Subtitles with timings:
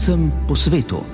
[0.00, 1.04] Slovencem po svetu.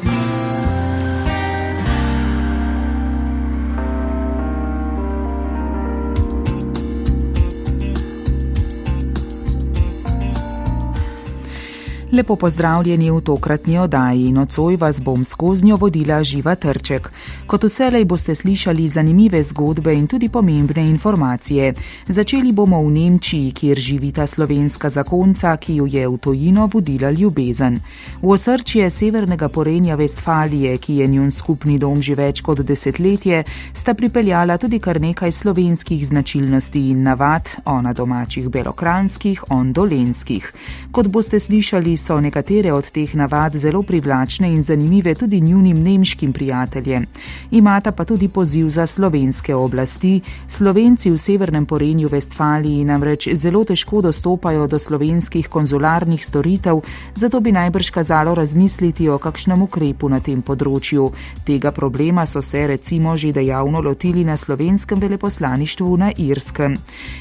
[12.16, 14.32] Lepo pozdravljeni v tokratni oddaji.
[14.32, 17.10] Nocoj vas bom skozi njo vodila Živa Trček.
[17.46, 21.74] Kot vselej boste slišali zanimive zgodbe in tudi pomembne informacije.
[22.08, 27.80] Začeli bomo v Nemčiji, kjer živita slovenska zakonca, ki jo je v tojino vodila ljubezen.
[28.22, 33.94] V osrčje severnega porenja Vestfalije, ki je njun skupni dom že več kot desetletje, sta
[33.94, 40.52] pripeljala tudi kar nekaj slovenskih značilnosti in navad, ona domačih belokranskih, on dolenskih.
[40.96, 46.32] Kot boste slišali, so nekatere od teh navad zelo privlačne in zanimive tudi njunim nemškim
[46.32, 47.06] prijateljem.
[47.50, 50.20] Imata pa tudi poziv za slovenske oblasti.
[50.48, 56.80] Slovenci v severnem porenju Vestfaliji namreč zelo težko dostopajo do slovenskih konzularnih storitev,
[57.14, 61.10] zato bi najbrž kazalo razmisliti o kakšnem ukrepu na tem področju.
[61.44, 66.76] Tega problema so se recimo že dejavno lotili na slovenskem veleposlaništvu na Irskem.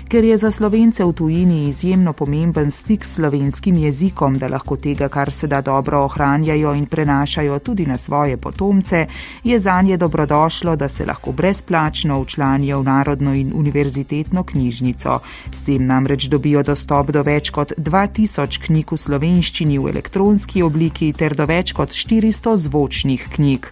[0.08, 5.10] Ker je za slovence v tujini izjemno pomemben stik s slovenskim jezikom, da lahko tega,
[5.10, 9.08] kar se da dobro ohranjajo in prenašajo tudi na svoje potomce,
[9.44, 15.20] je za nje dobrodošlo, da se lahko brezplačno učlanijo v Narodno in univerzitetno knjižnico.
[15.52, 21.14] S tem namreč dobijo dostop do več kot 2000 knjig v slovenščini v elektronski obliki
[21.14, 23.72] ter do več kot 400 zvočnih knjig.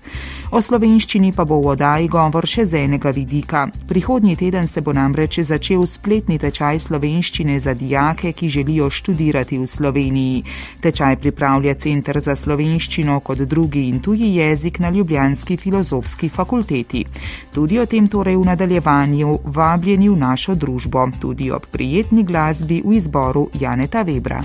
[0.53, 3.64] O slovenščini pa bo v oddaji govor še z enega vidika.
[3.89, 9.66] Prihodnji teden se bo namreč začel spletni tečaj slovenščine za dijake, ki želijo študirati v
[9.84, 10.44] Sloveniji.
[10.80, 17.03] Tečaj pripravlja Center za slovenščino kot drugi in tuji jezik na Ljubljanski filozofski fakulteti.
[17.52, 22.95] Tudi o tem torej v nadaljevanju vabljeni v našo družbo, tudi ob prijetni glasbi v
[22.95, 24.44] izboru Janeta Webra.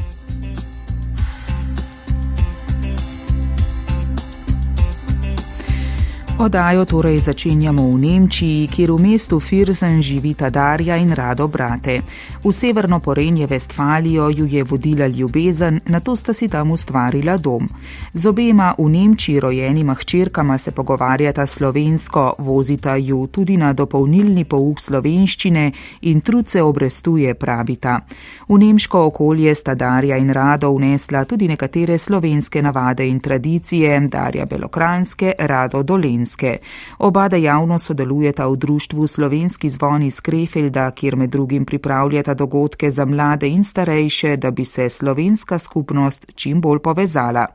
[6.39, 11.99] Odajo torej začenjamo v Nemčiji, kjer v mestu Firsen živita Darja in Rado brate.
[12.49, 17.69] V severno porenje Vestfalijo ju je vodila ljubezen, na to sta si tam ustvarila dom.
[18.13, 24.81] Z obema v Nemčiji rojenima hčerkama se pogovarjata slovensko, vozita ju tudi na dopolnilni pouk
[24.81, 28.01] slovenščine in trud se obrestuje, pravita.
[28.49, 34.47] V nemško okolje sta Darja in Rado vnesla tudi nekatere slovenske navade in tradicije, Darja
[34.47, 36.59] Belokranske, Rado Dolenske.
[36.99, 43.05] Oba dejavno sodelujeta v društvu Slovenski zvon iz Krefelda, kjer med drugim pripravljata dogodke za
[43.05, 47.47] mlade in starejše, da bi se slovenska skupnost čim bolj povezala.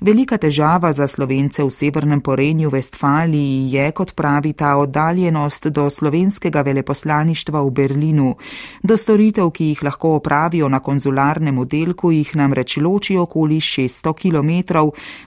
[0.00, 6.62] Velika težava za slovence v severnem porenju Vestfaliji je, kot pravi ta oddaljenost do slovenskega
[6.62, 8.34] veleposlaništva v Berlinu.
[8.82, 14.52] Do storitev, ki jih lahko opravijo na konzularnem oddelku, jih namreč loči okoli 600 km,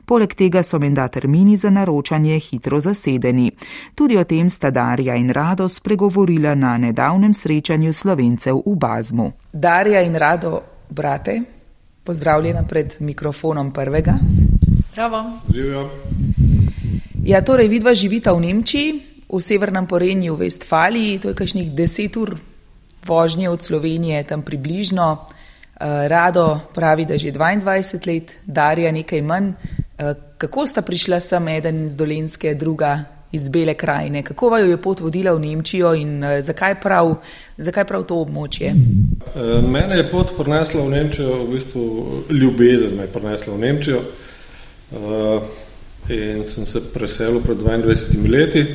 [0.06, 3.52] poleg tega so menda termini za naročanje hitro zasedeni.
[3.96, 9.32] Tudi o tem sta Darja in Rado spregovorila na nedavnem srečanju slovencev v Bazmu.
[9.54, 11.42] Darja in Rado, brate,
[12.04, 14.14] pozdravljena pred mikrofonom prvega.
[14.92, 15.24] Zdravo.
[15.54, 15.90] Živijo.
[17.26, 18.94] Ja, torej, vidva živita v Nemčiji,
[19.28, 22.38] v severnem porenju v Vestfaliji, to je kakšnih deset ur
[23.06, 25.08] vožnje od Slovenije, tam približno.
[25.20, 29.52] Eh, Rado pravi, da že 22 let, Darja nekaj manj.
[29.52, 34.24] Eh, kako sta prišla sem, eden iz Dolenske, druga iz Bele krajine?
[34.24, 37.16] Kako vaju je pot vodila v Nemčijo in uh, zakaj, prav,
[37.58, 38.72] zakaj prav to območje?
[38.72, 41.84] Uh, mene je pot prinesla v Nemčijo, v bistvu
[42.30, 44.02] ljubezen me je prinesla v Nemčijo.
[44.92, 45.42] Uh,
[46.10, 48.66] in sem se preselil pred 22 leti,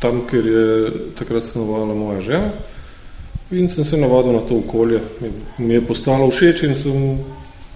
[0.00, 2.50] tam, kjer je takrat stanovala moja žena.
[3.50, 5.00] In sem se navadil na to okolje.
[5.58, 7.18] Mi je postalo všeč in sem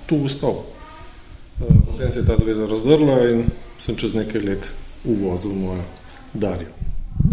[0.07, 0.63] tu ostal.
[1.59, 3.45] Potem se je ta zveza razdrla in
[3.85, 4.67] sem čez nekaj let
[5.05, 5.83] uvozil mojo
[6.33, 6.69] Darjo.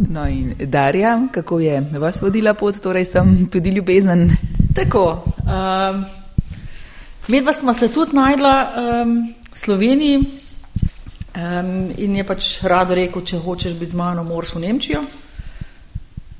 [0.09, 4.29] No in Darja, kako je vas vodila pot, torej sem tudi ljubezen?
[4.75, 5.23] Tako.
[5.47, 6.05] Um,
[7.27, 13.39] Medva smo se tudi najdla um, v Sloveniji um, in je pač rado rekel, če
[13.39, 15.03] hočeš biti z mano, moraš v Nemčijo.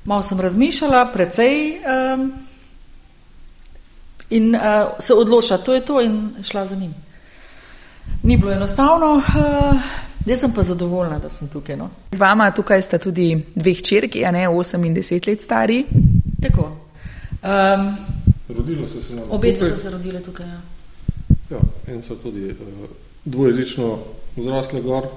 [0.06, 2.32] Malo sem razmišljala, precej um,
[4.30, 6.94] in uh, se odločila, to je to in šla za njim.
[8.24, 9.82] Ni bilo enostavno, uh,
[10.24, 11.78] zdaj sem pa zadovoljna, da sem tukaj.
[11.78, 11.90] No.
[12.12, 15.86] Z vama tukaj sta tudi dve hčerki, a ne 8 in 10 let stari.
[16.42, 16.72] Tako.
[17.44, 17.98] Um,
[18.50, 19.24] rodile so se nam.
[19.30, 20.48] Obe dve so se rodile tukaj.
[20.48, 20.62] Ja,
[21.50, 22.90] ja in so tudi uh,
[23.26, 23.98] dvojezično
[24.38, 25.08] zrasle gor.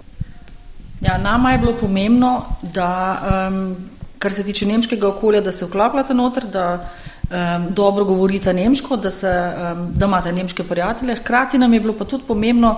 [1.01, 2.45] Ja, nama je bilo pomembno,
[2.75, 3.77] da um,
[4.19, 6.91] kar se tiče nemškega okolja, da se vklapljate noter, da
[7.35, 11.17] um, dobro govorite nemško, da, se, um, da imate nemške prijatelje.
[11.17, 12.77] Hkrati nam je bilo pa tudi pomembno,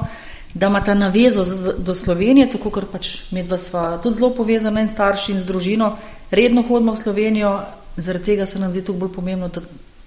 [0.54, 1.44] da imate navezo
[1.78, 5.44] do Slovenije, tako ker pač med vas sva tudi zelo povezana in starši in z
[5.44, 5.96] družino,
[6.30, 7.58] redno hodimo v Slovenijo,
[7.96, 9.60] zaradi tega se nam zdi tukaj bolj pomembno, da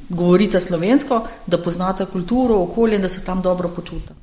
[0.10, 4.14] govorite slovensko, da poznate kulturo, okolje in da se tam dobro počutite.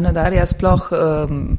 [0.00, 0.88] Nadarja sploh.
[0.92, 1.58] Um,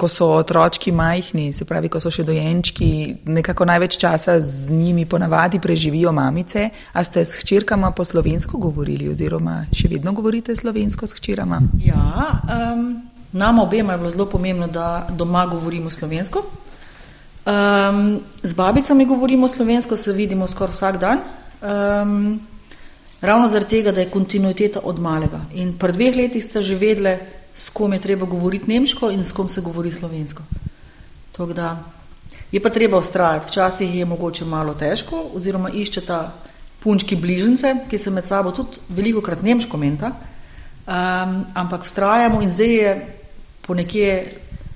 [0.00, 2.88] ko so otročki majhni, se pravi, ko so še dojenčki,
[3.28, 6.70] nekako največ časa z njimi ponavadi preživijo mamice.
[6.96, 11.60] A ste s hčerkama po slovensko govorili oziroma še vedno govorite slovensko s hčerama?
[11.84, 12.86] Ja, um,
[13.36, 16.46] nam obema je bilo zelo pomembno, da doma govorimo slovensko.
[17.44, 21.20] Um, z babicami govorimo slovensko, se vidimo skoraj vsak dan.
[21.60, 22.40] Um,
[23.20, 25.44] ravno zaradi tega, da je kontinuiteta od malega.
[25.60, 27.18] In pred dveh leti ste že vedeli,
[27.60, 30.42] s kom je treba govoriti nemško in s kom se govori slovensko.
[31.54, 31.84] Da,
[32.52, 33.46] je pa treba ustrajati.
[33.48, 36.32] Včasih je mogoče malo težko, oziroma iščeta
[36.82, 42.50] punčki bližnjice, ki se med sabo tudi veliko krat nemško menta, um, ampak ustrajamo in
[42.50, 42.94] zdaj je
[43.66, 44.24] po nekje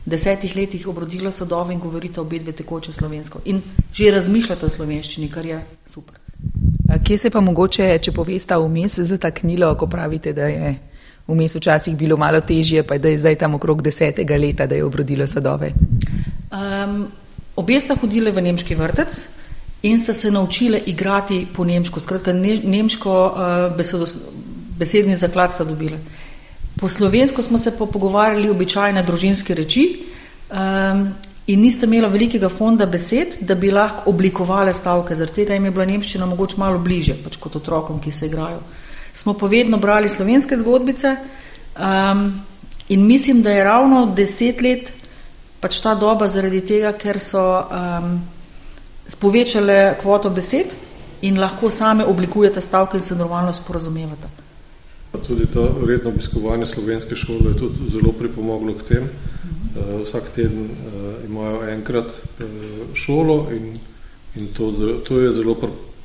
[0.04, 3.40] desetih letih obrodilo sadove in govorite obe dve tekoče slovensko.
[3.44, 6.20] In že razmišljate o slovenščini, kar je super.
[7.04, 10.76] Kje se pa mogoče, če poveste vmes, zataknilo, ko pravite, da je
[11.28, 14.84] vmes včasih bilo malo težje, pa da je zdaj tam okrog desetega leta, da je
[14.84, 15.72] obrodilo sadove?
[16.52, 17.06] Um,
[17.56, 19.16] obe sta hodili v nemški vrtec
[19.82, 22.00] in sta se naučili igrati po nemško.
[22.00, 24.06] Skratka, ne, nemško uh, besedo,
[24.78, 25.98] besedni zaklad sta dobili.
[26.80, 29.84] Po slovensko smo se pa pogovarjali običajne družinske reči
[30.50, 31.08] um,
[31.46, 35.16] in niste imeli velikega fonda besed, da bi lahko oblikovali stavke.
[35.16, 38.60] Zaradi tega jim je bila nemščina mogoče malo bliže pač kot otrokom, ki se igrajo
[39.14, 41.16] smo pa vedno brali slovenske zgodbice
[41.78, 42.40] um,
[42.88, 44.92] in mislim, da je ravno deset let
[45.60, 48.20] pač ta doba zaradi tega, ker so um,
[49.08, 50.74] spovečale kvoto besed
[51.22, 54.28] in lahko same oblikujete stavke in se normalno sporazumevate.
[55.26, 59.02] Tudi to redno obiskovanje slovenske šole je tudi zelo pripomoglo k tem.
[59.04, 59.44] Uh
[59.76, 62.46] uh, vsak teden uh, imajo enkrat uh,
[62.94, 63.78] šolo in,
[64.36, 64.72] in to,
[65.04, 65.54] to je zelo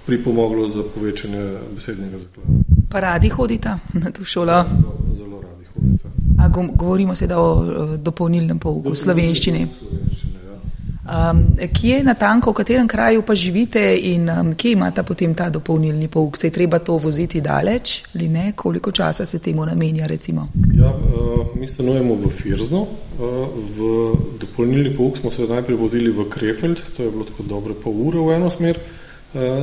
[0.09, 1.43] pripomoglo za povečanje
[1.75, 2.49] besednega zaklada.
[2.89, 4.63] Pa radi hodite na to šolo?
[4.65, 6.09] Zelo, zelo radi hodite.
[6.39, 9.67] A govorimo se da o dopolnilnem pouku, slovenščini.
[11.09, 11.39] Um,
[11.73, 16.07] kje na tanko, v katerem kraju pa živite in um, kje imate potem ta dopolnilni
[16.07, 16.37] pouk?
[16.37, 18.51] Se je treba to voziti daleč ali ne?
[18.55, 20.47] Koliko časa se temu namenja recimo?
[20.73, 22.81] Ja, uh, mi stanujemo v Firzno.
[22.81, 23.89] Uh, v
[24.41, 28.19] dopolnilni pouk smo se najprej vozili v Krefeld, to je bilo tako dobre pol ure
[28.19, 28.77] v eno smer.
[28.77, 28.99] Eh,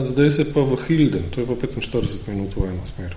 [0.03, 3.15] zdaj se pa v Hilden, to je pa 45 minut v eno smer.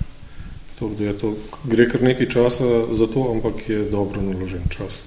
[0.79, 0.89] To,
[1.21, 1.35] to,
[1.67, 2.63] gre kar nekaj časa
[2.95, 5.03] za to, ampak je dobro naložen čas.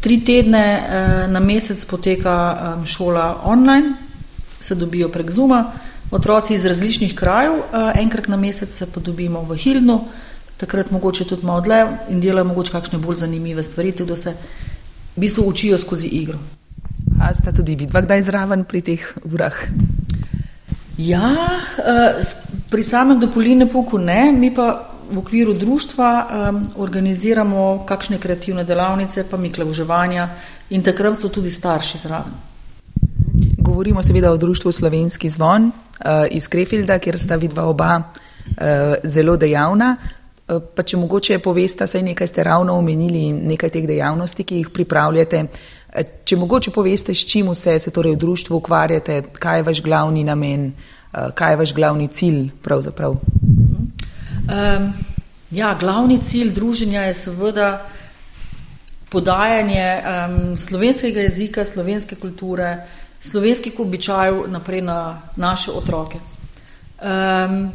[0.00, 3.96] Tri tedne eh, na mesec poteka eh, šola online,
[4.60, 5.72] se dobijo prek Zuma,
[6.10, 10.00] otroci iz različnih krajev, eh, enkrat na mesec se pa dobimo v Hildnu,
[10.56, 14.30] takrat mogoče tudi malo dlje in delajo mogoče kakšne bolj zanimive stvari, tudi da se
[15.16, 16.38] v bistvu učijo skozi igro.
[17.20, 19.66] A sta tudi vidva kdaj zraven pri teh urah?
[20.98, 22.24] Ja, eh,
[22.70, 26.10] pri samem dopolnilnem pouku ne, mi pa v okviru društva
[26.50, 30.28] um, organiziramo kakšne kreativne delavnice, pa miklevževanja
[30.70, 32.32] in takrat so tudi starši zraven.
[33.58, 39.36] Govorimo seveda o društvu Slovenski zvon uh, iz Krefilda, kjer sta vidva oba uh, zelo
[39.36, 39.96] dejavna.
[40.48, 44.70] Uh, pa če mogoče poveste, saj nekaj ste ravno omenili, nekaj teh dejavnosti, ki jih
[44.74, 45.44] pripravljate.
[46.24, 50.24] Če mogoče poveste, s čim vse se torej v društvu ukvarjate, kaj je vaš glavni
[50.24, 53.16] namen, eh, kaj je vaš glavni cilj pravzaprav?
[54.46, 54.92] Um,
[55.50, 57.86] ja, glavni cilj druženja je seveda
[59.08, 62.76] podajanje um, slovenskega jezika, slovenske kulture,
[63.20, 66.18] slovenskih običajev naprej na naše otroke.
[66.98, 67.72] Um,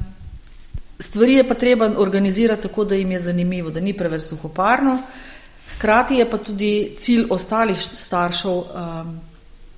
[0.99, 4.99] stvari je pa treba organizirati tako, da jim je zanimivo, da ni preveč suhoparno.
[5.81, 9.15] Hkrati je pa tudi cilj ostalih staršev, um,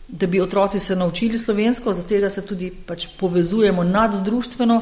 [0.08, 4.82] da bi otroci se naučili slovensko, zato se tudi pač povezujemo naddruštveno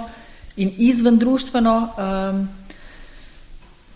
[0.57, 1.75] in izven društveno.
[1.97, 2.49] Um,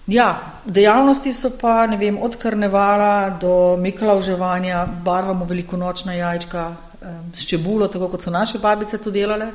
[0.08, 7.88] ja, dejavnosti so pa vem, od karnevala do miklavževanja, barvamo velikonočna jajčka um, s čebulo,
[7.88, 9.50] tako kot so naše babice to delale.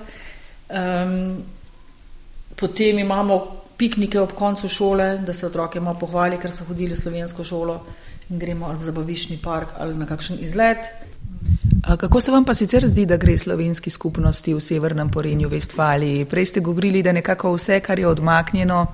[0.68, 1.42] Um,
[2.56, 7.00] potem imamo piknike ob koncu šole, da se otroke malo pohvali, ker so hodili v
[7.00, 7.78] slovensko šolo
[8.30, 10.84] in gremo ali v zabavišni park ali na kakšen izlet.
[11.88, 16.26] A kako se vam pa sicer zdi, da gre slovenski skupnosti v severnem Porenju Vestfaliji?
[16.28, 18.86] Prej ste govorili, da nekako vse, kar je odmaknjeno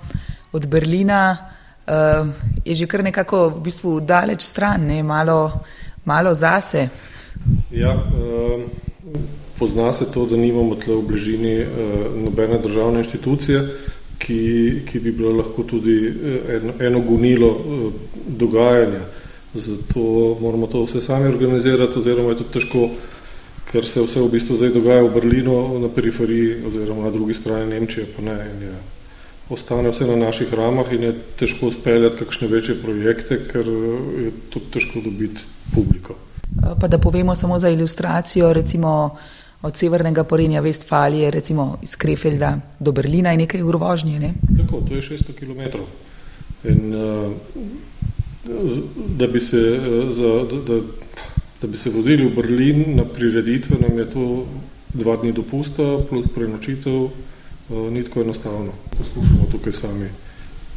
[0.53, 1.37] od Berlina,
[1.87, 2.31] uh,
[2.65, 5.03] je že kar nekako v bistvu daleč stran, ne?
[5.03, 5.65] malo,
[6.05, 6.89] malo zase.
[7.75, 8.63] Ja, uh,
[9.59, 11.67] pozna se to, da nimamo tle v bližini
[12.23, 13.61] nobene državne inštitucije,
[14.27, 15.97] ki, ki bi bilo lahko tudi
[16.49, 17.53] eno, eno gonilo
[18.27, 19.05] dogajanja.
[19.55, 22.89] Zato moramo to vse sami organizirati, oziroma je to težko,
[23.71, 27.71] ker se vse v bistvu zdaj dogaja v Berlinu, na periferiji, oziroma na drugi strani
[27.71, 28.37] Nemčije, pa ne.
[28.51, 28.75] In je,
[29.51, 33.69] ostane vse na naših ramah in je težko speljati kakšne večje projekte, ker
[34.25, 36.19] je tudi težko dobiti publiko.
[36.81, 39.17] Pa da povemo samo za ilustracijo, recimo
[39.67, 44.35] od severnega porenja Vestfalije, recimo iz Krefelda do Berlina je nekaj ur vožnje, ne?
[44.57, 45.83] Tako, to je 600 km.
[46.71, 47.33] In uh,
[49.19, 50.81] da bi se, uh, za, da, da,
[51.63, 54.47] da bi se vozili v Berlin na prireditve, nam je to
[54.95, 58.73] dva dni dopusta plus prenočitev, uh, ni tako enostavno.
[58.99, 60.09] Poskušamo tukaj sami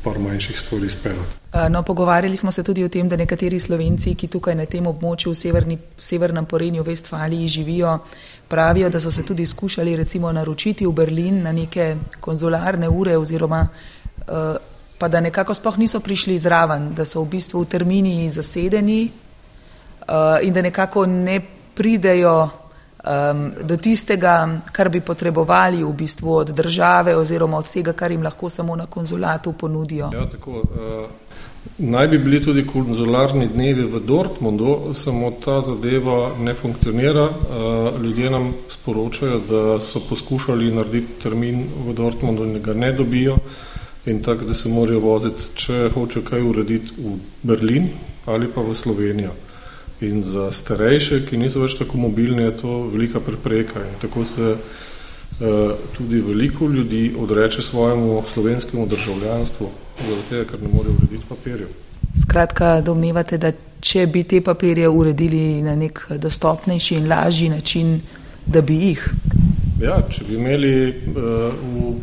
[0.03, 1.39] par manjših stvari speljati.
[1.69, 5.34] No, pogovarjali smo se tudi o tem, da nekateri slovenci, ki tukaj na tem območju
[5.34, 7.98] v severni, severnem porenju Vestfaliji živijo,
[8.50, 13.68] pravijo, da so se tudi skušali recimo naročiti v Berlin na neke konzularne ure oziroma
[15.00, 19.12] pa da nekako sploh niso prišli zraven, da so v bistvu v termini zasedeni
[20.44, 21.39] in da nekako ne
[21.75, 22.50] pridejo
[23.03, 28.24] um, do tistega, kar bi potrebovali v bistvu od države oziroma od tega, kar jim
[28.24, 30.10] lahko samo na konzulatu ponudijo.
[30.13, 31.28] Ja, tako, uh,
[31.79, 37.29] naj bi bili tudi konzularni dnevi v Dortmundu, samo ta zadeva ne funkcionira.
[37.29, 43.38] Uh, ljudje nam sporočajo, da so poskušali narediti termin v Dortmundu in ga ne dobijo
[44.05, 47.88] in tako, da se morajo voziti, če hoče kaj urediti v Berlin
[48.25, 49.31] ali pa v Slovenijo.
[50.01, 53.79] In za starejše, ki niso več tako mobilni, je to velika prepreka.
[53.79, 54.55] In tako se
[55.98, 59.69] tudi veliko ljudi odreče svojemu slovenskemu državljanstvu,
[60.08, 61.67] zaradi tega, ker ne morejo urediti papirjev.
[62.22, 68.00] Skratka, domnevate, da če bi te papirje uredili na nek dostopnejši in lažji način,
[68.46, 69.10] da bi jih?
[69.81, 71.15] Ja, če bi imeli uh,
[71.55, 71.96] v,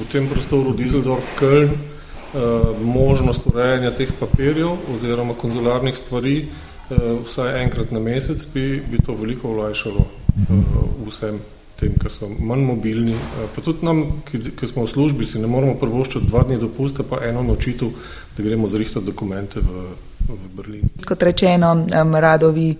[0.00, 7.60] v tem prostoru Dieseldorf, Köln, uh, možnost urejanja teh papirjev oziroma konzularnih stvari, uh, vsaj
[7.62, 11.38] enkrat na mesec, bi, bi to veliko olajšalo uh, vsem
[11.80, 13.14] tem, ki so manj mobilni.
[13.14, 16.58] Uh, pa tudi nam, ki, ki smo v službi, si ne moremo prvoščati dva dni
[16.62, 17.92] dopusta, pa eno nočitev,
[18.36, 19.86] da gremo zrihtati dokumente v,
[20.28, 20.90] v Berlin.
[21.06, 21.74] Kot rečeno,
[22.20, 22.74] radovi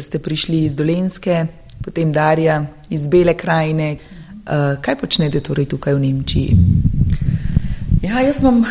[0.00, 1.46] ste prišli iz Dolenske,
[1.84, 3.96] potem Darja iz Bele krajine.
[4.44, 6.56] Uh, kaj počnete torej tukaj v Nemčiji?
[8.04, 8.66] Ja, jaz imam uh,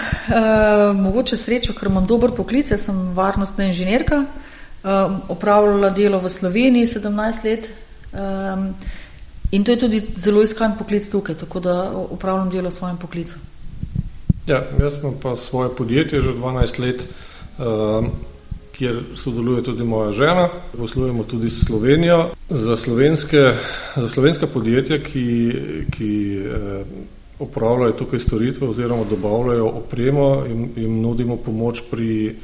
[0.93, 6.91] mogoče srečo, ker imam dober poklic, jaz sem varnostna inženirka, um, opravljala delo v Sloveniji
[6.93, 7.70] 17 let
[8.13, 8.67] um,
[9.53, 11.75] in to je tudi zelo iskan poklic tukaj, tako da
[12.10, 13.38] upravljam delo v svojem poklicu.
[14.48, 17.07] Ja, jaz imam pa svoje podjetje že 12 let,
[17.60, 18.12] um,
[18.74, 20.50] kjer sodeluje tudi moja žena.
[20.77, 22.29] Poslujemo tudi s Slovenijo.
[22.50, 22.75] Za
[23.95, 25.53] za slovenska podjetja, ki,
[25.91, 26.86] ki eh,
[27.39, 32.36] opravljajo tukaj storitve oziroma dobavljajo opremo in jim nudimo pomoč pri,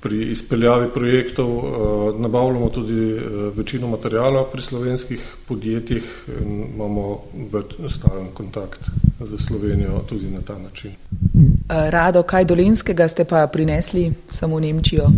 [0.00, 1.50] pri izpeljavi projektov.
[1.58, 3.20] Eh, nabavljamo tudi eh,
[3.56, 6.04] večino materijala pri slovenskih podjetjih
[6.40, 7.20] in imamo
[7.88, 8.80] stalen kontakt
[9.20, 10.90] za Slovenijo tudi na ta način.
[11.68, 15.08] Rado, kaj dolenskega ste pa prinesli samo v Nemčijo?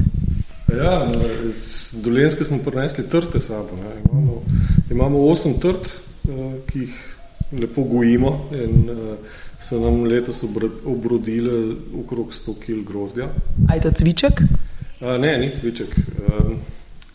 [0.77, 1.11] Ja,
[1.49, 3.77] iz Dolenske smo prinesli trte sabo.
[3.77, 4.03] Ne.
[4.11, 4.43] Imamo,
[4.91, 5.89] imamo osem trt,
[6.67, 7.17] ki jih
[7.53, 8.91] lepo gojimo in
[9.61, 10.45] so nam letos
[10.85, 13.29] obrodile okrog 100 kg grozdja.
[13.69, 14.43] A je to cviček?
[15.01, 15.97] Uh, ne, ni cviček.
[15.97, 16.57] Um,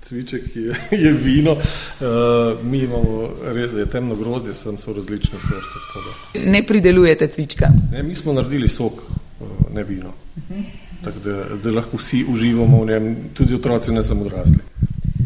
[0.02, 1.52] cviček je, je vino.
[1.52, 6.40] Uh, mi imamo res, da je temno grozdje, sem so različne sorte.
[6.40, 7.70] Ne pridelujete cvička?
[7.92, 10.08] Ne, mi smo naredili sok, uh, ne vino.
[10.36, 10.64] Uh -huh.
[11.04, 14.58] Tako da, da lahko vsi uživamo v njem, tudi otroci, ne samo odrasli.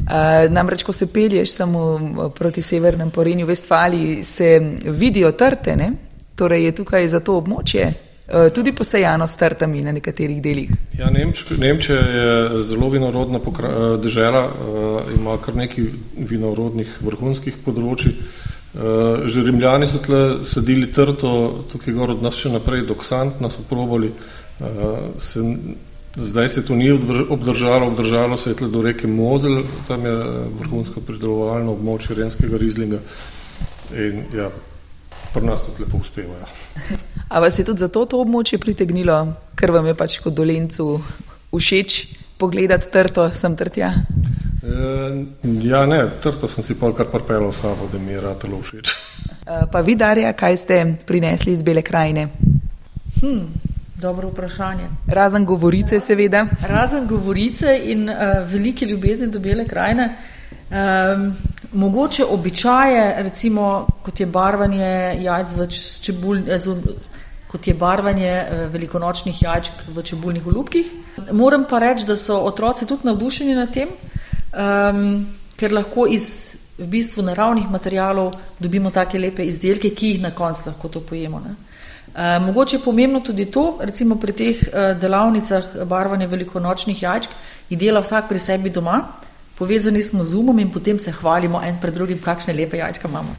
[0.07, 1.99] Uh, namreč, ko se pelješ samo
[2.35, 5.91] proti severnemu porenju Vestfaliji, se vidijo trte, ne?
[6.35, 7.93] torej je tukaj za to območje
[8.55, 10.71] tudi posejano s trtami na nekaterih delih.
[10.99, 13.39] Ja, Nemč, Nemčija je zelo vinorodna
[14.01, 18.15] država, uh, ima kar nekaj vinorodnih vrhunskih področji.
[18.77, 21.29] Že rimljani so tle sadili trto,
[21.71, 24.11] tukaj gor od nas še naprej, doksant nas oprobali.
[24.59, 25.41] Uh, se
[26.17, 26.91] Zdaj se to ni
[27.29, 30.15] obdržalo, obdržalo se je tle do reke Mozel, tam je
[30.59, 32.97] vrhunsko pridelovalno območje renskega rizlinga
[33.93, 34.49] in ja,
[35.33, 36.49] pri nas to lepo uspevajo.
[37.29, 39.17] A vas je tudi zato to območje pritegnilo,
[39.55, 41.01] ker vam je pač kot dolencu
[41.51, 41.97] všeč
[42.37, 43.91] pogledati trto sem trtja?
[44.63, 45.25] E,
[45.67, 48.95] ja, ne, trto sem si pa kar parpelo sabo, da mi je ratelo všeč.
[49.47, 52.29] E, pa vi, Darja, kaj ste prinesli iz Bele krajine?
[53.21, 53.67] Hmm.
[53.97, 54.87] Dobro vprašanje.
[55.07, 56.45] Razen govorice, seveda.
[56.69, 58.15] Razen govorice in uh,
[58.51, 60.15] velike ljubezni do bele krajine.
[60.69, 61.33] Um,
[61.73, 65.67] mogoče običaje, recimo kot je barvanje jajc v
[66.01, 66.43] čebulj,
[67.47, 68.33] kot je barvanje
[68.71, 70.85] velikonočnih jajčk v čebulnih olupkih.
[71.31, 73.89] Moram pa reči, da so otroci tudi navdušeni nad tem,
[74.51, 75.25] um,
[75.55, 80.69] ker lahko iz v bistvu naravnih materijalov dobimo take lepe izdelke, ki jih na koncu
[80.69, 81.39] lahko to pojemo.
[81.39, 81.55] Ne.
[82.13, 87.31] E, mogoče je pomembno tudi to, recimo pri teh e, delavnicah barvanja velikonočnih jajčk,
[87.69, 89.01] jih dela vsak pri sebi doma,
[89.57, 93.33] povezani smo z umom in potem se hvalimo en pred drugim, kakšne lepe jajčka imamo.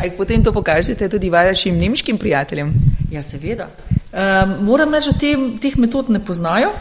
[0.00, 2.72] A jih potem to pokažete tudi vašim nemškim prijateljem?
[3.12, 3.68] Ja, seveda.
[4.12, 6.72] Um, moram reči, da te, teh metod ne poznajo.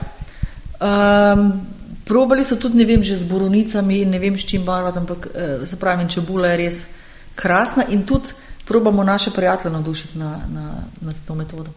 [0.80, 1.52] Um,
[2.10, 5.28] Probali so tudi, ne vem, že z borovnicami in ne vem, s čim barvati, ampak
[5.30, 6.78] eh, se pravi, čebula je res
[7.36, 8.34] krasna in tudi
[8.66, 10.66] probamo naše prijatelje navdušiti na, na,
[11.02, 11.70] na to metodo.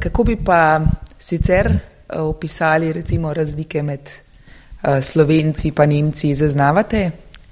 [0.00, 0.80] Kako bi pa
[1.18, 6.34] sicer eh, opisali recimo razlike med eh, slovenci pa nemci?
[6.34, 7.10] Zaznavate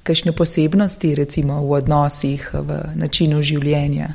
[0.09, 4.15] kakšne posebnosti recimo v odnosih, v načinu življenja?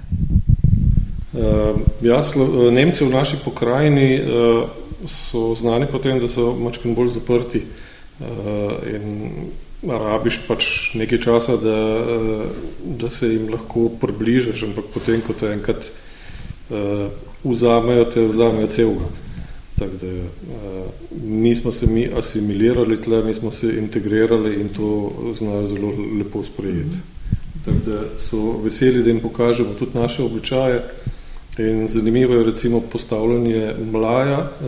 [1.34, 4.66] Uh, ja, slo, Nemci v naši pokrajini uh,
[5.10, 9.50] so znani po tem, da so mačken bolj zaprti uh, in
[9.84, 12.46] rabiš pač nekaj časa, da, uh,
[13.02, 17.10] da se jim lahko približaš, ampak potem, ko te enkrat uh,
[17.44, 19.10] vzamejo, te vzamejo celega.
[19.80, 20.28] Tako da uh,
[21.24, 26.98] nismo se mi asimilirali tle, mi smo se integrirali in to znajo zelo lepo sprejeti.
[27.66, 30.84] Tako da so veseli, da jim pokažemo tudi naše običaje.
[31.58, 34.66] In zanimivo je recimo postavljanje mlaja eh,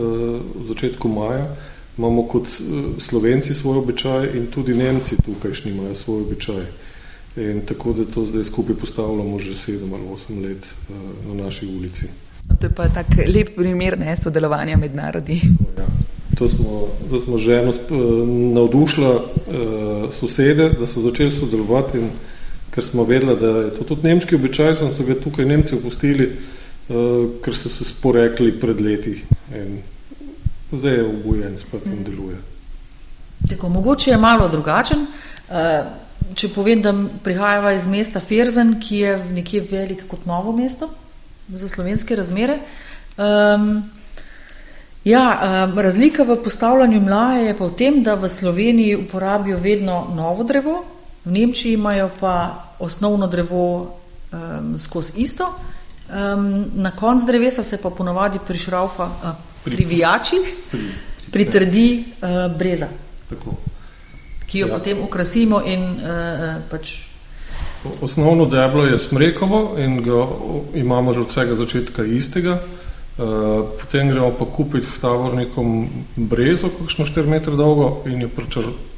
[0.54, 1.56] v začetku maja.
[1.98, 6.62] Imamo kot eh, slovenci svoj običaj in tudi nemci tukajšnji imajo svoj običaj.
[7.36, 10.92] In tako da to zdaj skupaj postavljamo že sedem ali osem let eh,
[11.28, 12.06] na naši ulici.
[12.48, 15.40] No, to je pa tak lep primer ne, sodelovanja med narodi.
[15.78, 15.86] Ja.
[16.38, 17.72] To smo, to smo ženo
[18.54, 22.10] navdušila uh, sosede, da so začeli sodelovati in
[22.70, 26.26] ker smo vedela, da je to tudi nemški običaj, so ga tukaj Nemci opustili,
[26.88, 26.96] uh,
[27.44, 29.22] ker so se sporekli pred leti
[29.54, 29.78] in
[30.72, 32.36] zdaj je obujen, spet in deluje.
[33.48, 35.06] Tako, mogoče je malo drugačen.
[35.48, 35.88] Uh,
[36.34, 36.92] če povem, da
[37.24, 40.90] prihajava iz mesta Ferzen, ki je nekje velik kot novo mesto
[41.48, 42.58] za slovenske razmere.
[43.16, 43.90] Um,
[45.04, 45.24] ja,
[45.68, 50.44] um, razlika v postavljanju mlaje je pa v tem, da v Sloveniji uporabijo vedno novo
[50.44, 50.84] drevo,
[51.24, 53.96] v Nemčiji imajo pa osnovno drevo
[54.32, 55.54] um, skozi isto,
[56.06, 59.28] Um, na koncu drevesa se pa ponovadi prišraufa, uh,
[59.64, 60.36] privijači,
[60.70, 60.80] pri,
[61.32, 62.86] pritrdi uh, breza,
[63.28, 63.54] Tako.
[64.46, 64.74] ki jo ja.
[64.74, 65.62] potem ukrasimo.
[65.66, 66.94] In, uh, pač
[68.00, 70.26] Osnovno deblo je smrekovo in ga
[70.74, 72.58] imamo že od vsega začetka istega.
[73.16, 73.24] Uh,
[73.80, 78.28] potem gremo pa kupiti tavornikom brezo, kakšno 4 metre dolgo in jo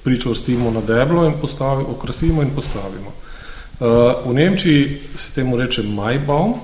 [0.05, 3.13] pričvrstimo na deblo in postavimo, okrasimo in postavimo.
[3.79, 3.87] Uh,
[4.27, 6.55] v Nemčiji se temu reče Majbaum,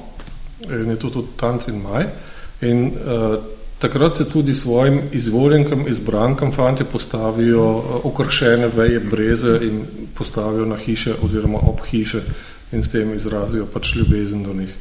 [0.71, 2.07] in je to tudi tanc in maj.
[2.61, 3.39] In uh,
[3.85, 9.83] takrat se tudi svojim izvoljenkam, izbrankam fanti postavijo uh, okrašene veje breze in
[10.15, 12.23] postavijo na hiše oziroma ob hiše
[12.73, 14.75] in s tem izrazijo pač ljubezen do njih.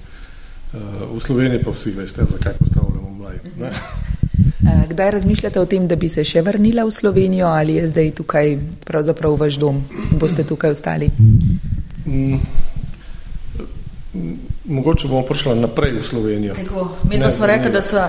[0.74, 0.80] Uh,
[1.18, 3.40] v Sloveniji pa vsi veste, zakaj postavljamo mlaj.
[3.60, 3.72] Ne?
[4.92, 8.58] Kdaj razmišljate o tem, da bi se še vrnila v Slovenijo ali je zdaj tukaj
[8.86, 9.84] pravzaprav vaš dom?
[10.20, 11.12] Boste tukaj ostali?
[12.06, 12.40] Mm
[14.66, 16.54] mogoče bomo prišli naprej v Slovenijo.
[16.54, 18.02] Tako, mi smo rekli, da se.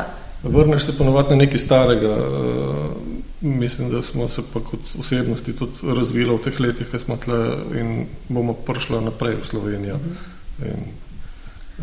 [0.45, 2.09] Vrneš se ponovadi na nekaj starega.
[2.09, 2.95] Uh,
[3.41, 7.41] mislim, da smo se pa kot osebnosti tudi razvili v teh letih, ki smo tle
[7.77, 9.95] in bomo prišli naprej v Slovenijo.
[9.95, 10.67] Uh -huh.
[10.67, 10.85] in,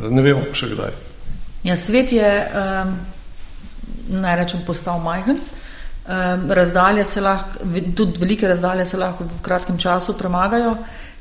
[0.04, 0.92] uh, ne vemo pa še kdaj.
[1.64, 2.48] Ja, svet je,
[2.86, 2.96] um,
[4.22, 5.38] naj rečem, postal majhen.
[5.38, 7.60] Um, razdalje se lahko,
[7.96, 10.78] tudi velike razdalje se lahko v kratkem času premagajo.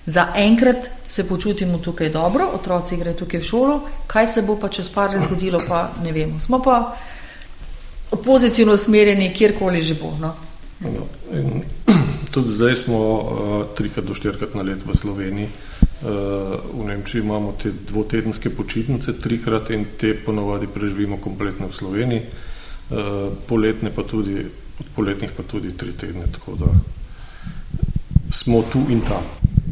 [0.07, 4.69] Za enkrat se počutimo tukaj dobro, otroci grejo tukaj v šolo, kaj se bo pa
[4.69, 6.41] čez par let zgodilo, pa ne vemo.
[6.41, 6.97] Smo pa
[8.17, 10.17] pozitivno usmerjeni, kjerkoli že bo.
[10.21, 10.35] No?
[10.81, 11.07] No,
[12.33, 15.49] tudi zdaj smo uh, trikrat do štirikrat na let v Sloveniji.
[16.01, 16.09] Uh,
[16.81, 22.97] v Nemčiji imamo te dvotedenske počitnice, trikrat in te ponovadi preživimo kompletno v Sloveniji, uh,
[23.49, 24.41] poletne pa tudi,
[24.81, 26.73] od poletnih pa tudi tri tedne, tako da
[28.33, 29.25] smo tu in tam.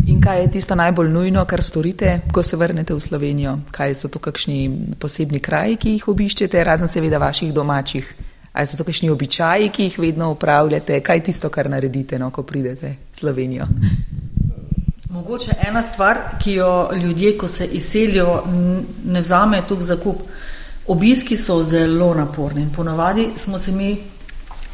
[0.06, 3.58] In kaj je tisto najbolj nujno, kar storite, ko se vrnete v Slovenijo?
[3.70, 4.70] Kaj so to kakšni
[5.00, 8.27] posebni kraji, ki jih obiščete, razen seveda vaših domačih?
[8.58, 11.00] Ali so to kakšni običaji, ki jih vedno upravljate?
[11.00, 13.68] Kaj je tisto, kar naredite, no, ko pridete v Slovenijo?
[15.14, 18.42] Mogoče ena stvar, ki jo ljudje, ko se izselijo,
[19.04, 20.26] ne vzamejo tukaj za kup.
[20.90, 23.96] Obiski so zelo naporni in ponavadi smo se mi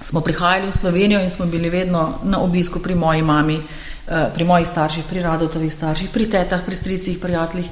[0.02, 4.44] smo prihajali v Slovenijo in smo bili vedno na obisku pri moji mami, eh, pri
[4.44, 7.68] mojih starših, pri radotovih starših, pri tetah, pri stricih, prijateljih.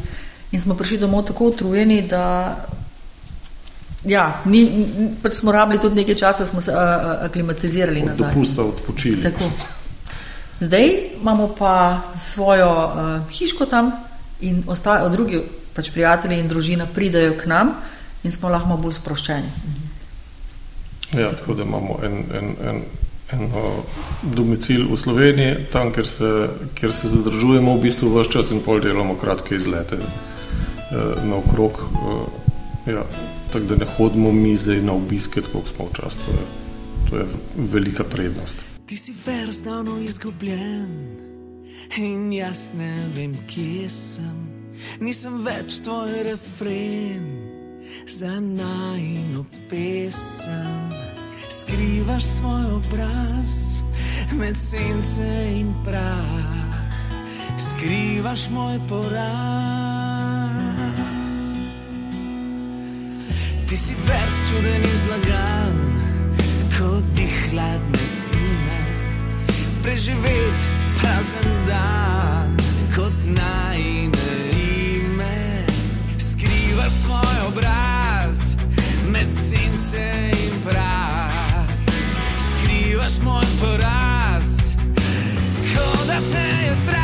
[0.52, 2.56] In smo prišli domov tako utrujeni, da
[4.04, 4.86] ja, ni,
[5.22, 6.72] pač smo rabili tudi nekaj časa, da smo se
[7.20, 8.34] aklimatizirali nazaj.
[8.34, 9.22] Dopusta odpočili.
[9.22, 9.50] Tako.
[10.60, 13.92] Zdaj imamo pa svojo uh, hiško tam
[14.40, 15.42] in ostajajo drugi
[15.74, 17.72] pač prijatelji in družina pridajo k nam
[18.22, 19.50] in smo lahko bolj sproščeni.
[21.18, 22.82] Ja, tako da imamo en, en, en,
[23.32, 23.48] en
[24.22, 26.30] domicil v Sloveniji, tam, kjer se,
[26.74, 31.82] kjer se zadržujemo v bistvu vse čas in pol delamo kratke izlete eh, na okrog.
[31.82, 33.04] Eh, ja,
[33.52, 36.20] tako da ne hodimo mi zdaj na obiske, kot smo včasih.
[36.26, 36.32] To,
[37.10, 38.56] to je velika prednost.
[38.86, 40.92] Ti si vers davno izgubljen
[41.98, 44.36] in jaz ne vem, kje sem.
[45.00, 47.26] Nisem več tvoj refren
[48.08, 50.90] za najno pesem.
[51.48, 53.82] Skrivaš svoj obraz
[54.32, 55.28] med sence
[55.60, 56.76] in prah,
[57.58, 59.91] skrivaš moj poraz.
[63.72, 65.76] Ti si vers čuden in zlagan,
[66.76, 68.04] kot ti hladne
[69.82, 70.68] preživeti
[71.00, 72.56] prazen dan
[72.96, 75.64] kot najne ime.
[76.18, 78.56] Skrivaš svoj obraz
[79.08, 81.64] med sence in prah,
[82.50, 84.76] skrivaš moj poraz,
[85.72, 87.01] kot da te je strah.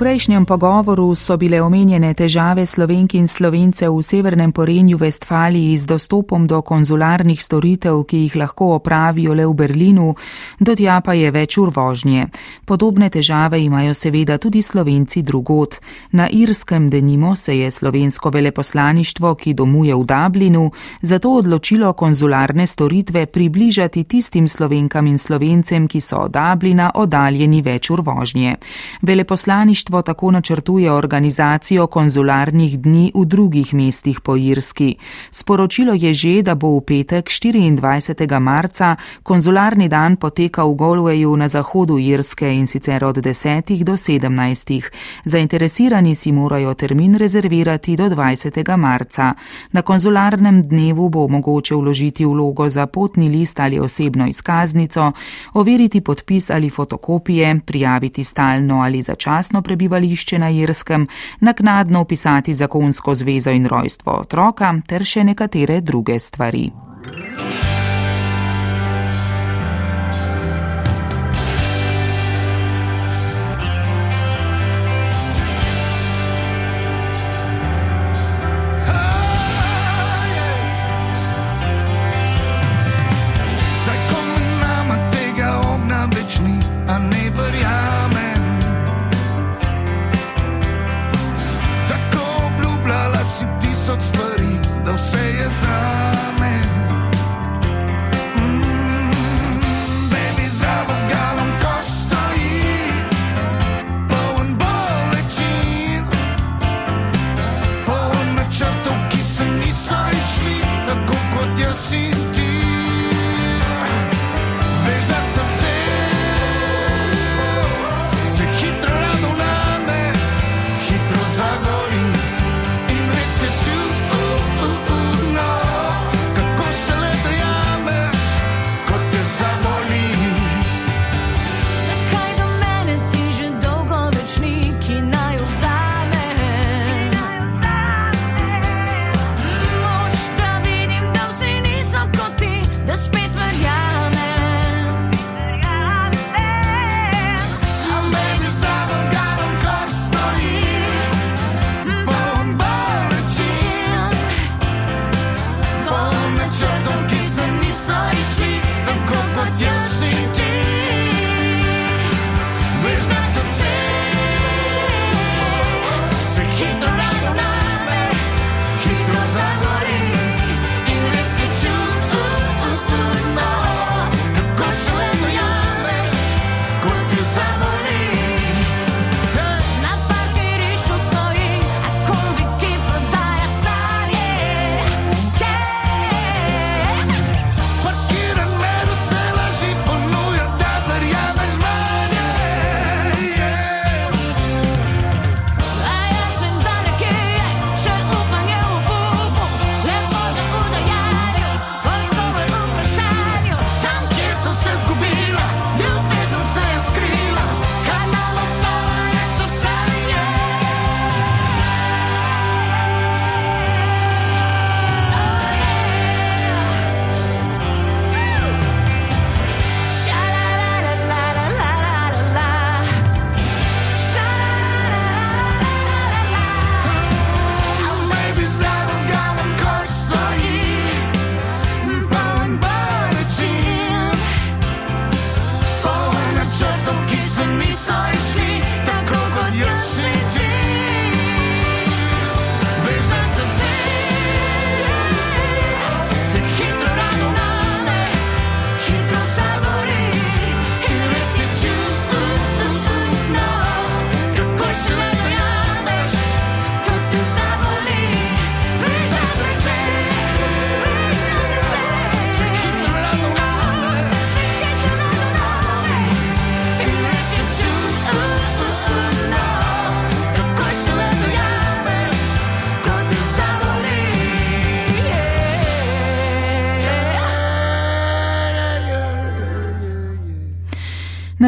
[0.00, 6.46] Prejšnjem pogovoru so bile omenjene težave slovenk in slovencev v severnem porenju Vestfaliji z dostopom
[6.48, 10.14] do konzularnih storitev, ki jih lahko opravijo le v Berlinu,
[10.56, 12.30] do tja pa je več ur vožnje.
[12.64, 15.76] Podobne težave imajo seveda tudi slovenci drugot.
[16.16, 20.70] Na Irskem denimo se je slovensko veleposlaništvo, ki domuje v Dublinu,
[21.02, 27.90] zato odločilo konzularne storitve približati tistim slovenkam in slovencem, ki so od Dublina oddaljeni več
[27.90, 28.56] ur vožnje.
[29.02, 34.96] Veleposlaništvo Veleposlaništvo tako načrtuje organizacijo konzularnih dni v drugih mestih po Irski.
[35.30, 38.40] Sporočilo je že, da bo v petek 24.
[38.40, 43.84] marca konzularni dan potekal v Galwayu na zahodu Irske in sicer od 10.
[43.84, 44.90] do 17.
[45.24, 48.76] Zainteresirani si morajo termin rezervirati do 20.
[48.76, 49.34] marca.
[49.72, 55.12] Na konzularnem dnevu bo mogoče vložiti vlogo za potni list ali osebno izkaznico,
[55.54, 61.06] overiti podpis ali fotokopije, prijaviti stalno ali začasno prebivališče na Irskem,
[61.40, 66.68] naknadno upisati zakonsko zvezo in rojstvo otroka ter še nekatere druge stvari.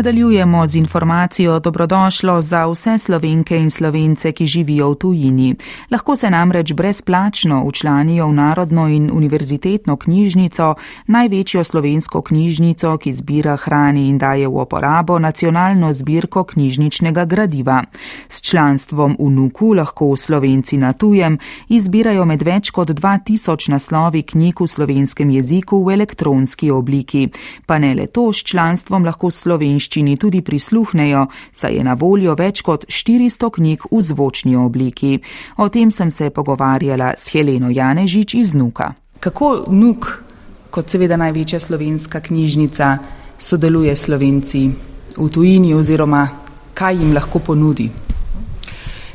[0.02, 5.54] Nadaljujemo z informacijo dobrodošlo za vse slovenke in slovence, ki živijo v tujini.
[5.90, 10.74] Lahko se namreč brezplačno učlanijo v Narodno in univerzitetno knjižnico,
[11.06, 17.84] največjo slovensko knjižnico, ki zbira hrani in daje v uporabo nacionalno zbirko knjižničnega gradiva.
[18.28, 21.38] S članstvom v Nuku lahko slovenci na tujem
[21.68, 27.28] izbirajo med več kot 2000 naslovi knjig v slovenskem jeziku v elektronski obliki.
[27.66, 32.34] Pa ne le to, s članstvom lahko slovenščina slovenščini tudi prisluhnejo, saj je na voljo
[32.34, 35.20] več kot 400 knjig v zvočni obliki.
[35.58, 38.94] O tem sem se pogovarjala s Heleno Janežič iz Nuka.
[39.20, 40.22] Kako Nuk,
[40.70, 42.98] kot seveda največja slovenska knjižnica,
[43.38, 44.70] sodeluje s slovenci
[45.16, 46.28] v tujini oziroma
[46.74, 47.90] kaj jim lahko ponudi?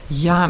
[0.09, 0.49] Ja,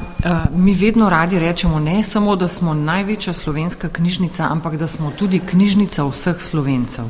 [0.53, 5.39] mi vedno radi rečemo ne samo, da smo največja slovenska knjižnica, ampak da smo tudi
[5.39, 7.09] knjižnica vseh slovencev.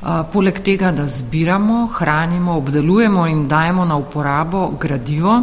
[0.00, 5.42] Poleg tega, da zbiramo, hranimo, obdelujemo in dajemo na uporabo gradivo,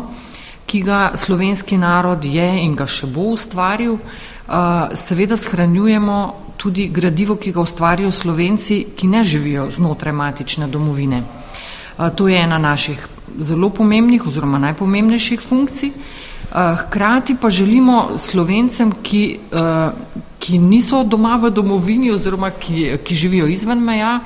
[0.65, 3.99] ki ga slovenski narod je in ga še bo ustvaril,
[4.97, 6.17] seveda shranjujemo
[6.57, 11.21] tudi gradivo, ki ga ustvarijo slovenci, ki ne živijo znotraj matične domovine.
[12.15, 13.07] To je ena naših
[13.39, 15.93] zelo pomembnih oziroma najpomembnejših funkcij.
[16.49, 19.39] Hkrati pa želimo slovencem, ki,
[20.39, 24.19] ki niso doma v domovini oziroma ki, ki živijo izven meja,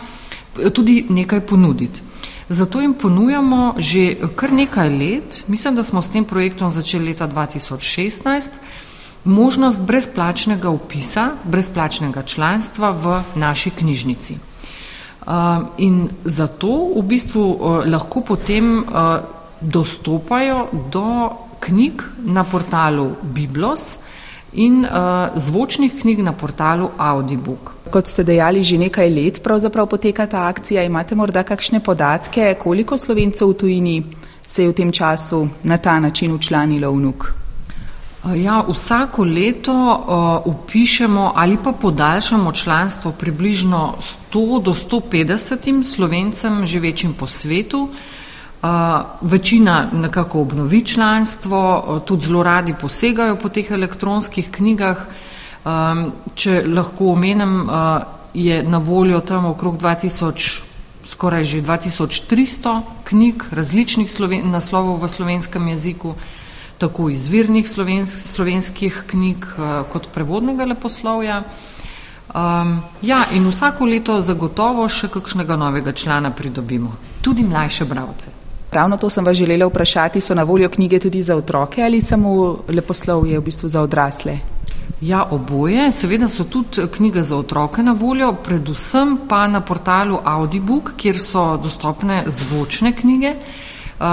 [0.74, 2.02] tudi nekaj ponuditi.
[2.50, 7.28] Zato jim ponujamo že kar nekaj let, mislim, da smo s tem projektom začeli leta
[7.28, 8.60] 2016,
[9.24, 14.38] možnost brezplačnega upisa, brezplačnega članstva v naši knjižnici.
[15.78, 18.84] In zato v bistvu lahko potem
[19.62, 23.98] dostopajo do knjig na portalu Biblos
[24.54, 24.86] in
[25.36, 27.81] zvočnih knjig na portalu Audiobook.
[27.92, 30.84] Kot ste dejali, že nekaj let pravzaprav poteka ta akcija.
[30.88, 33.96] Imate morda kakšne podatke, koliko slovencev v tujini
[34.48, 37.22] se je v tem času na ta način učlanilo v NUK?
[38.38, 43.96] Ja, vsako leto uh, upišemo ali pa podaljšamo članstvo približno
[44.32, 47.90] 100 do 150 slovencem živečim po svetu.
[48.62, 48.70] Uh,
[49.22, 54.98] večina nekako obnovi članstvo, uh, tudi zelo radi posegajo po teh elektronskih knjigah.
[54.98, 55.31] Um,
[56.36, 60.62] če lahko omenem, uh, je na voljo tam okrog 2000,
[61.06, 66.16] skoraj že 2300 knjig različnih sloven, naslovov v slovenskem jeziku
[66.78, 71.44] tako izvirnih slovensk, slovenskih knjig uh, kot prevodnega leposlovja.
[72.32, 78.32] Um, ja, in vsako leto zagotovo še kakšnega novega člana pridobimo, tudi mlajše bralce.
[78.72, 82.64] Ravno to sem vas želela vprašati, so na voljo knjige tudi za otroke ali samo
[82.68, 84.40] leposlovje v bistvu za odrasle?
[85.02, 85.92] Ja, oboje.
[85.92, 91.58] Seveda so tudi knjige za otroke na voljo, predvsem pa na portalu Audiobook, kjer so
[91.58, 93.34] dostopne zvočne knjige.
[94.00, 94.06] Uh,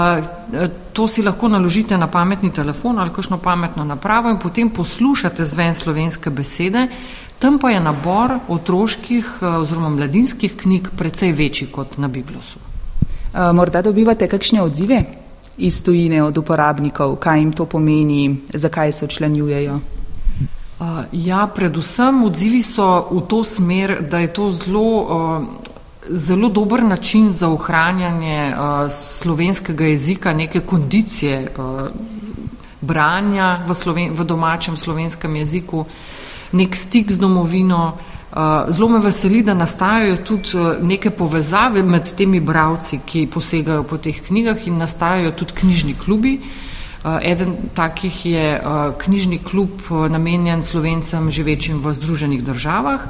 [0.93, 5.75] To si lahko naložite na pametni telefon ali kakšno pametno napravo in potem poslušate zven
[5.75, 6.87] slovenske besede.
[7.39, 12.59] Tam pa je nabor otroških oziroma mladinskih knjig precej večji kot na Biblosu.
[13.53, 15.03] Morda dobivate kakšne odzive
[15.57, 19.79] iz tujine od uporabnikov, kaj jim to pomeni, zakaj se včlanjujejo?
[21.11, 24.87] Ja, predvsem odzivi so v to smer, da je to zelo
[26.09, 31.87] zelo dober način za ohranjanje uh, slovenskega jezika, neke kondicije uh,
[32.81, 35.85] branja v, sloven, v domačem slovenskem jeziku,
[36.51, 37.97] nek stik z domovino.
[38.31, 43.83] Uh, zelo me veseli, da nastajajo tudi uh, neke povezave med temi bravci, ki posegajo
[43.83, 46.39] po teh knjigah in nastajajo tudi knjižni klubi.
[46.39, 46.68] Uh,
[47.21, 53.07] eden takih je uh, knjižni klub uh, namenjen slovencem živečim v Združenih državah.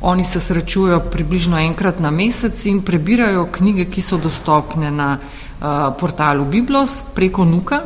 [0.00, 5.18] Oni se srečujejo približno enkrat na mesec in prebirajo knjige, ki so dostopne na
[5.98, 7.82] portalu Biblos preko Nuka.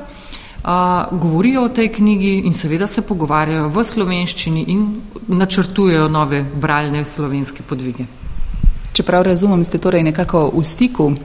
[0.67, 4.87] Uh, govorijo o tej knjigi in seveda se pogovarjajo v slovenščini in
[5.29, 8.07] načrtujejo nove bralne slovenske podvige.
[8.93, 11.19] Čeprav razumem, ste torej nekako v stiku uh,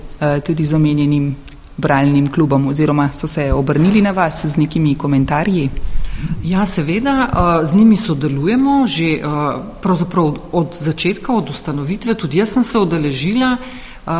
[0.45, 1.35] tudi z omenjenim
[1.81, 5.69] bralnim klubom oziroma so se obrnili na vas z nekimi komentarji?
[6.43, 9.21] Ja, seveda, eh, z njimi sodelujemo že eh,
[10.51, 12.13] od začetka, od ustanovitve.
[12.13, 14.11] Tudi jaz sem se odeležila eh,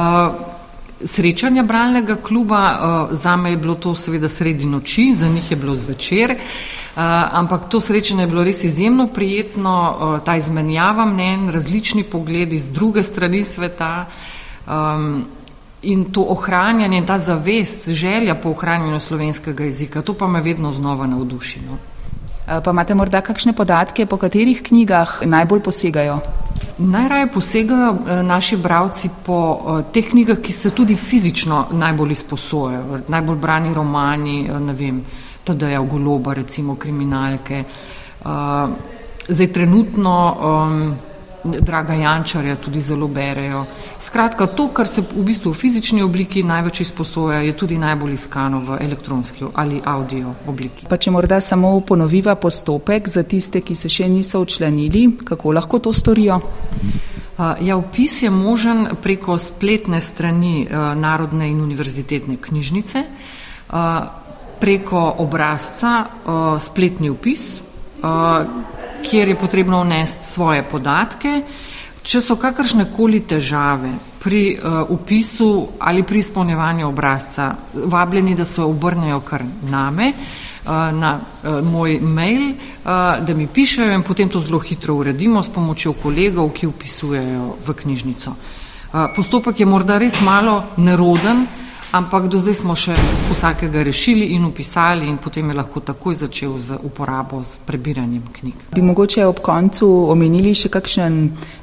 [1.04, 3.08] srečanja bralnega kluba.
[3.12, 6.36] Za me je bilo to seveda sredi noči, za njih je bilo zvečer.
[7.32, 13.04] Ampak to srečanje je bilo res izjemno prijetno, ta izmenjava mnen, različni pogledi z druge
[13.04, 14.06] strani sveta.
[14.68, 15.26] Um,
[15.82, 21.08] In to ohranjanje, ta zavest, želja po ohranjanju slovenskega jezika, to pa me vedno znova
[21.08, 21.60] navduši.
[21.66, 21.78] No.
[22.64, 26.20] Pa imate morda kakšne podatke, po katerih knjigah najbolj posegajo?
[26.78, 29.38] Najraje posegajo naši bravci po
[29.94, 33.02] teh knjigah, ki se tudi fizično najbolj izposojajo.
[33.08, 35.04] Najbolj brani romani, ne vem,
[35.44, 37.64] Tadeja Goloba, recimo kriminalke.
[39.28, 40.96] Zdaj trenutno um,
[41.44, 43.66] Draga Jančarja tudi zelo berejo.
[44.00, 48.60] Skratka, to, kar se v bistvu v fizični obliki največ izposoja, je tudi najbolj iskano
[48.60, 50.86] v elektronski ali audio obliki.
[50.90, 55.80] Pa če morda samo ponoviva postopek za tiste, ki se še niso učlanili, kako lahko
[55.80, 56.40] to storijo?
[57.42, 63.04] Ja, upis je možen preko spletne strani Narodne in univerzitetne knjižnice,
[64.62, 66.06] preko obrazca
[66.62, 67.62] spletni upis,
[69.10, 71.42] kjer je potrebno vnesti svoje podatke.
[72.04, 73.92] Če so kakršne koli težave
[74.22, 80.14] pri uh, upisu ali pri izpolnjevanju obrazca, vabljeni, da se obrnejo kar name.
[80.94, 81.20] na
[81.64, 82.54] moj mail,
[83.26, 87.74] da mi pišejo in potem to zelo hitro uredimo s pomočjo kolegov, ki upisujejo v
[87.74, 88.36] knjižnico.
[89.16, 91.48] Postopek je morda res malo neroden,
[91.92, 92.96] ampak do zdaj smo še
[93.32, 98.68] vsakega rešili in upisali in potem je lahko takoj začel z uporabo, s prebiranjem knjig.
[98.76, 101.18] Bi mogoče ob koncu omenili še kakšen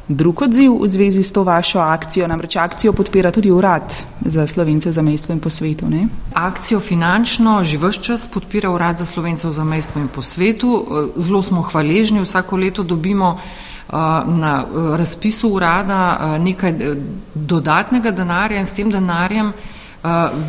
[0.08, 2.28] drug odziv v zvezi s to vašo akcijo?
[2.28, 5.88] Namreč akcijo podpira tudi urad za slovence za mestvo in po svetu.
[5.88, 6.08] Ne?
[6.34, 10.84] Akcijo finančno že vse čas podpira urad za slovence za mestvo in po svetu.
[11.16, 13.38] Zelo smo hvaležni, vsako leto dobimo
[13.88, 14.66] na
[14.96, 16.74] razpisu urada nekaj
[17.34, 19.52] dodatnega denarja in s tem denarjem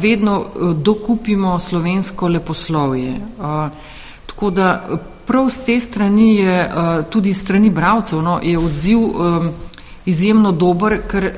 [0.01, 0.45] vedno
[0.75, 3.19] dokupimo slovensko leposlovje.
[4.25, 6.71] Tako da prav z te strani je,
[7.09, 8.99] tudi strani bravcev, no, je odziv
[10.05, 11.31] izjemno dober, ker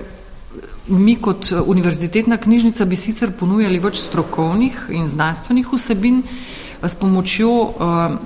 [0.87, 6.23] mi kot univerzitetna knjižnica bi sicer ponujali več strokovnih in znanstvenih vsebin,
[6.81, 7.51] s pomočjo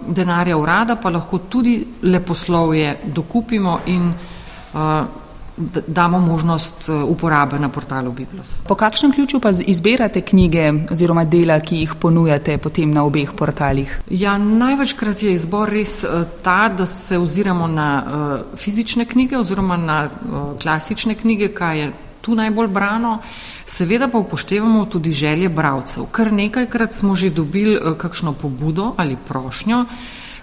[0.07, 4.13] denarja urada pa lahko tudi leposlovje dokupimo in
[5.87, 8.61] damo možnost eh, uporabe na portalu Biblos.
[8.67, 13.99] Po kakšnem ključu pa izbirate knjige oziroma dela, ki jih ponujate potem na obeh portalih?
[14.09, 19.77] Ja, največkrat je izbor res eh, ta, da se oziramo na uh, fizične knjige oziroma
[19.77, 20.09] na
[20.61, 21.91] klasične knjige, kaj je
[22.21, 23.19] tu najbolj brano.
[23.65, 26.05] Seveda pa upoštevamo tudi želje bravcev.
[26.11, 29.85] Kar nekajkrat smo že dobili kakšno pobudo ali prošnjo,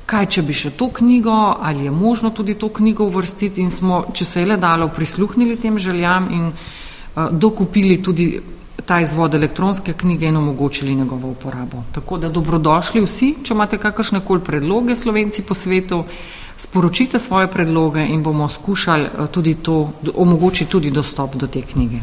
[0.06, 4.04] kaj če bi še to knjigo, ali je možno tudi to knjigo uvrstiti in smo,
[4.12, 8.40] če se je le dalo, prisluhnili tem željam in uh, dokupili tudi
[8.86, 11.84] ta izvod elektronske knjige in omogočili njegovo uporabo.
[11.94, 16.02] Tako da dobrodošli vsi, če imate kakršne koli predloge slovenci po svetu,
[16.58, 22.02] sporočite svoje predloge in bomo skušali uh, tudi to, omogočiti tudi dostop do te knjige.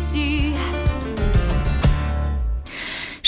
[0.00, 0.79] Kar nisi.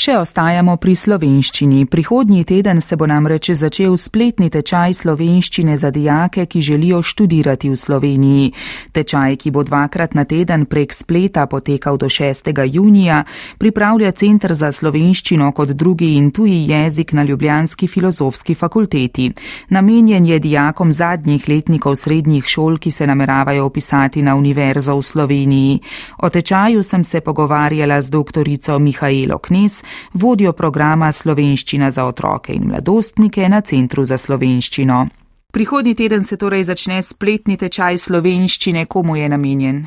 [0.03, 1.85] Še ostajamo pri slovenščini.
[1.87, 7.79] Prihodnji teden se bo namreč začel spletni tečaj slovenščine za dijake, ki želijo študirati v
[7.79, 8.49] Sloveniji.
[8.91, 12.51] Tečaj, ki bo dvakrat na teden prek spleta potekal do 6.
[12.67, 13.21] junija,
[13.63, 19.29] pripravlja Centr za slovenščino kot drugi in tuji jezik na Ljubljanski filozofski fakulteti.
[19.71, 25.79] Namenjen je dijakom zadnjih letnikov srednjih šol, ki se nameravajo opisati na univerzo v Sloveniji.
[26.27, 29.83] O tečaju sem se pogovarjala z doktorico Mihajlo Knes,
[30.15, 35.07] vodjo programa Slovenščina za otroke in mladostnike na Centru za slovenščino.
[35.53, 39.83] Prihodnji teden se torej začne spletni tečaj slovenščine, komu je namenjen.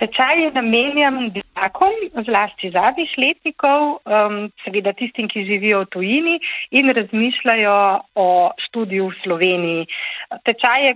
[0.00, 6.36] Tečaj je namenjen dijakom, zlasti zadnjih letnikov, um, seveda tistim, ki živijo v tujini
[6.70, 7.74] in razmišljajo
[8.14, 8.28] o
[8.66, 9.82] študiju v Sloveniji.
[10.46, 10.94] Tečaj je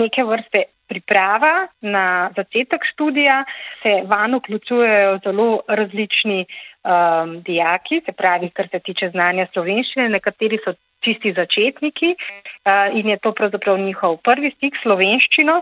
[0.00, 3.42] neke vrste priprava na začetek študija,
[3.82, 6.44] se van vključujejo zelo različni
[6.84, 10.74] um, dijaki, se pravi, kar se tiče znanja slovenščine, nekateri so
[11.04, 15.60] čisti začetniki uh, in je to pravzaprav njihov prvi stik slovenščino.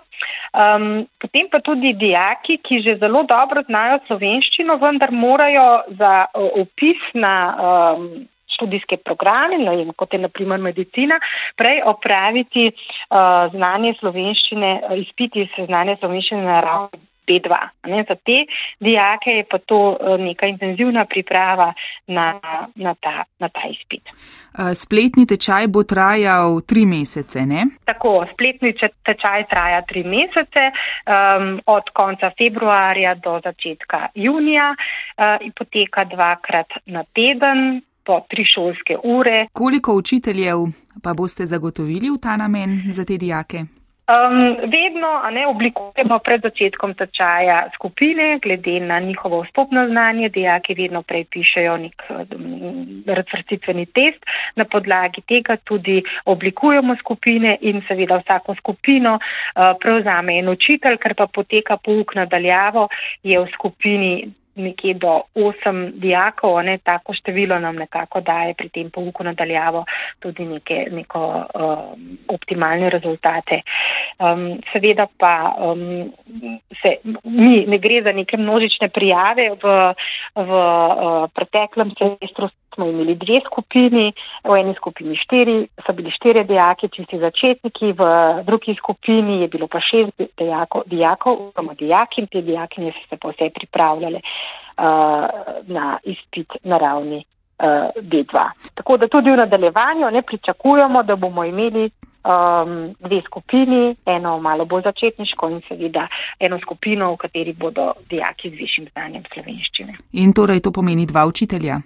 [0.52, 5.68] Um, potem pa tudi dijaki, ki že zelo dobro znajo slovenščino, vendar morajo
[5.98, 8.10] za opis na um,
[8.52, 11.18] študijske programe, no, kot je naprimer medicina,
[11.56, 14.74] prej opraviti uh, znanje slovenščine,
[15.06, 17.58] izpiti se znanje slovenščine na ravni B2.
[17.86, 18.46] Ne, za te
[18.80, 21.72] dijake je pa to eh, neka intenzivna priprava
[22.06, 22.40] na,
[22.74, 24.08] na, ta, na ta izpit.
[24.58, 27.66] Eh, spletni tečaj bo trajal tri mesece, ne?
[27.84, 35.52] Tako, spletni tečaj traja tri mesece, um, od konca februarja do začetka junija uh, in
[35.52, 37.82] poteka dvakrat na teden.
[38.04, 39.46] Po tri šolske ure.
[39.52, 40.64] Koliko učiteljev
[41.02, 43.62] pa boste zagotovili v ta namen za te dijake?
[44.12, 50.28] Um, vedno ne, oblikujemo pred začetkom tečaja skupine, glede na njihovo vstopno znanje.
[50.28, 54.20] Dijaki vedno prej pišejo nek um, razvrstitveni test.
[54.56, 61.14] Na podlagi tega tudi oblikujemo skupine in seveda vsako skupino uh, prevzame en učitelj, ker
[61.14, 62.88] pa poteka pouk nadaljavo,
[63.22, 64.14] je v skupini
[64.54, 69.84] nekje do osem dijakov, ne, tako število nam nekako daje pri tem pouku nadaljavo
[70.20, 71.22] tudi neke, neko
[71.54, 73.62] um, optimalne rezultate.
[74.18, 76.12] Um, seveda pa um,
[76.82, 79.50] se, mi ne gre za neke množične prijave.
[79.62, 79.94] V,
[80.36, 84.12] v uh, preteklem semestru smo imeli dve skupini,
[84.44, 88.02] v eni skupini štiri, so bili štiri dijaki, čisti začetniki, v
[88.44, 90.12] drugi skupini je bilo pa šest
[90.86, 95.28] dijakov, oziroma dijaki in te dijakinje so se pa vse pripravljale uh,
[95.66, 98.50] na izpit na ravni uh, B2.
[98.74, 101.90] Tako da tudi v nadaljevanju ne pričakujemo, da bomo imeli
[102.24, 106.08] um, dve skupini, eno malo bolj začetniško in seveda
[106.40, 109.96] eno skupino, v kateri bodo dijaki z višjim znanjem slovenščine.
[110.12, 111.80] In torej to pomeni dva učitelja?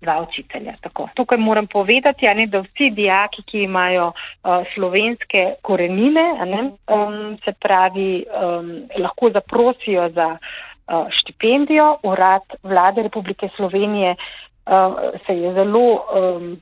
[0.00, 0.72] Dva učitelja.
[0.82, 1.08] Tako.
[1.14, 6.62] Tukaj moram povedati, ne, da vsi dijaki, ki imajo uh, slovenske korenine, ne,
[6.94, 11.96] um, se pravi, um, lahko zaprosijo za uh, štipendijo.
[12.02, 14.94] Urad vlade Republike Slovenije uh,
[15.26, 16.60] se je zelo um,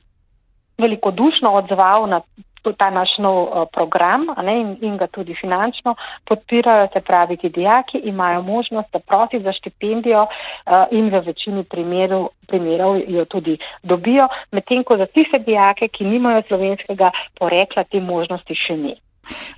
[0.77, 2.21] velikodušno odzval na
[2.77, 5.95] ta naš nov uh, program ne, in, in ga tudi finančno
[6.27, 11.63] podpirajo, se pravi, ti dijaki imajo možnost, da prosijo za štipendijo uh, in v večini
[11.63, 17.99] primerov, primerov jo tudi dobijo, medtem ko za tiste dijake, ki nimajo slovenskega porekla, te
[17.99, 18.95] možnosti še ni.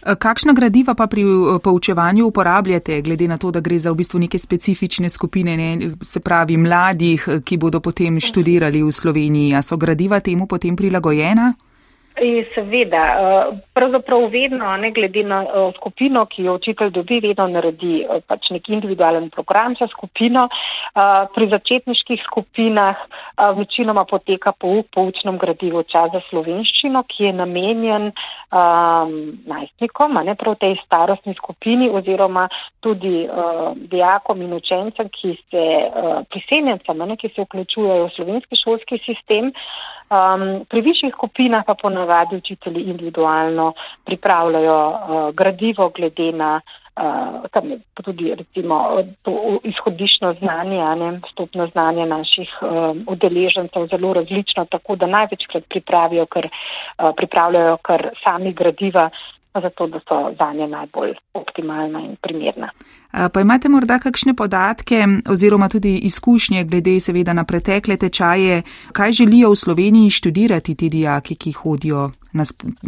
[0.05, 1.23] Eh, kakšna gradiva pa pri
[1.63, 6.19] poučevanju uporabljate, glede na to, da gre za v bistvu neke specifične skupine, ne, se
[6.19, 9.55] pravi mladih, ki bodo potem študirali v Sloveniji?
[9.55, 11.53] A so gradiva temu potem prilagojena?
[12.19, 17.47] In seveda, eh, pravzaprav vedno, ne glede na eh, skupino, ki jo učitelj dobi, vedno
[17.47, 20.47] naredi pač nek individualen program za skupino.
[21.35, 22.99] Pri začetniških skupinah
[23.55, 28.09] večinoma poteka pouk po učnem gradivu čas za slovenščino, ki je namenjen
[28.51, 29.13] um,
[29.47, 32.47] najstnikom, ne prav tej starostni skupini oziroma
[32.83, 38.99] tudi uh, dijakom in učencem, ki se uh, priseljencem, ki se vključujejo v slovenski šolski
[39.05, 39.53] sistem.
[40.11, 43.73] Um, pri višjih skupinah pa ponavadi učitelji individualno
[44.05, 46.59] pripravljajo uh, gradivo glede na
[46.95, 54.65] uh, tam tudi recimo to izhodišno znanje, ne, stopno znanje naših um, udeležencev zelo različno,
[54.65, 59.09] tako da največkrat pripravijo, ker uh, pripravljajo kar sami gradiva
[59.59, 62.69] zato da so za nje najbolj optimalna in primerna.
[63.33, 69.51] Pa imate morda kakšne podatke oziroma tudi izkušnje glede seveda na pretekle tečaje, kaj želijo
[69.51, 72.43] v Sloveniji študirati ti dijaki, ki hodijo na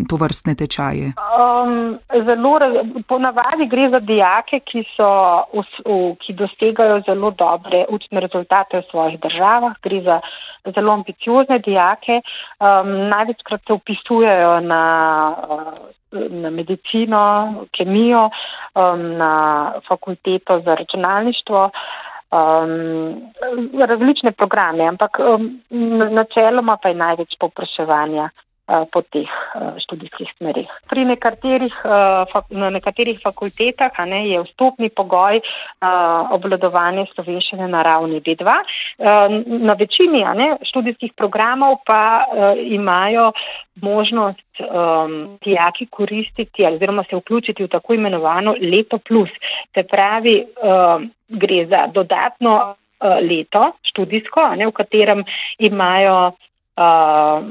[0.09, 1.13] to vrstne tečaje?
[1.17, 2.53] Um, zelo,
[3.07, 5.09] ponavadi gre za dijake, ki, so,
[5.53, 9.75] v, v, ki dosegajo zelo dobre učne rezultate v svojih državah.
[9.83, 10.17] Gre za
[10.75, 12.21] zelo ambiciozne dijake.
[12.59, 14.83] Um, največkrat se upisujejo na,
[16.29, 17.23] na medicino,
[17.77, 19.33] kemijo, um, na
[19.87, 21.69] fakulteto za računalništvo.
[22.33, 23.29] Um,
[23.77, 25.61] različne programe, ampak um,
[26.15, 30.70] načeloma pa je največ popraševanja Eh, po teh eh, študijskih smerih.
[30.88, 35.41] Pri nekaterih, eh, na nekaterih fakultetah ne, je vstopni pogoj
[36.32, 38.53] obvladovanje slovenščine na ravni B2.
[39.64, 42.24] Na večini ne, študijskih programov pa
[42.55, 43.32] imajo
[43.82, 49.30] možnost um, dijaki koristiti oziroma se vključiti v tako imenovano leto plus.
[49.74, 55.24] Se pravi, um, gre za dodatno leto študijsko, ne, v katerem
[55.59, 56.32] imajo
[56.78, 57.43] uh,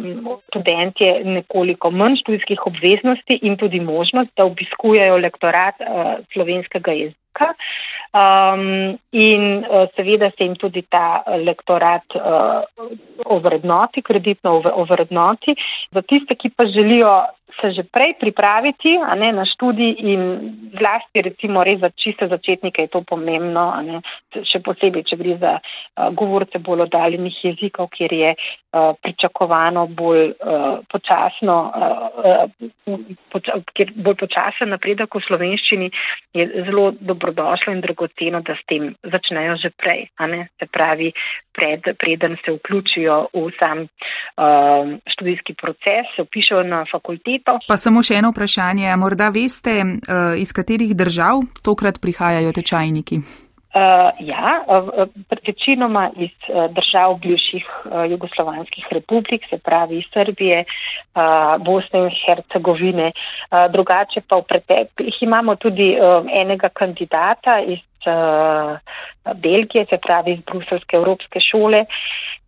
[0.49, 7.22] študentje nekoliko manj študijskih obveznosti in tudi možnost, da obiskujejo lektorat uh, slovenskega jezika.
[8.13, 12.61] Um, in uh, seveda se jim tudi ta lektorat uh,
[13.25, 15.55] ovrednoti, kreditno ovrednoti.
[15.97, 17.15] Za tiste, ki pa želijo
[17.61, 20.21] se že prej pripraviti ne, na študij in
[20.79, 24.01] zlasti recimo res za čiste začetnike je to pomembno, ne,
[24.49, 30.33] še posebej, če gre za uh, govorce bolj oddaljenih jezikov, kjer je uh, pričakovano bolj
[30.33, 32.47] uh, počasno, uh,
[32.89, 33.01] uh,
[33.33, 33.61] poča,
[33.95, 35.91] bolj počasen napredek v slovenščini,
[36.33, 36.93] je zelo
[37.23, 40.09] dobrodošlo in dragoceno, da s tem začnejo že prej,
[40.59, 41.13] se pravi,
[41.55, 47.59] pred, preden se vključijo v sam uh, študijski proces, se upišajo na fakulteto.
[47.69, 48.97] Pa samo še eno vprašanje.
[48.97, 53.21] Morda veste, eh, iz katerih držav tokrat prihajajo tečajniki?
[53.73, 54.63] Uh, ja,
[55.47, 57.65] večinoma iz držav bivših
[58.11, 63.13] jugoslovanskih republik, se pravi iz Srbije, uh, Bosne in Hercegovine.
[63.13, 68.79] Uh, drugače pa v preteklih imamo tudi uh, enega kandidata iz uh,
[69.37, 71.85] Belgije, se pravi iz Bruselske evropske šole.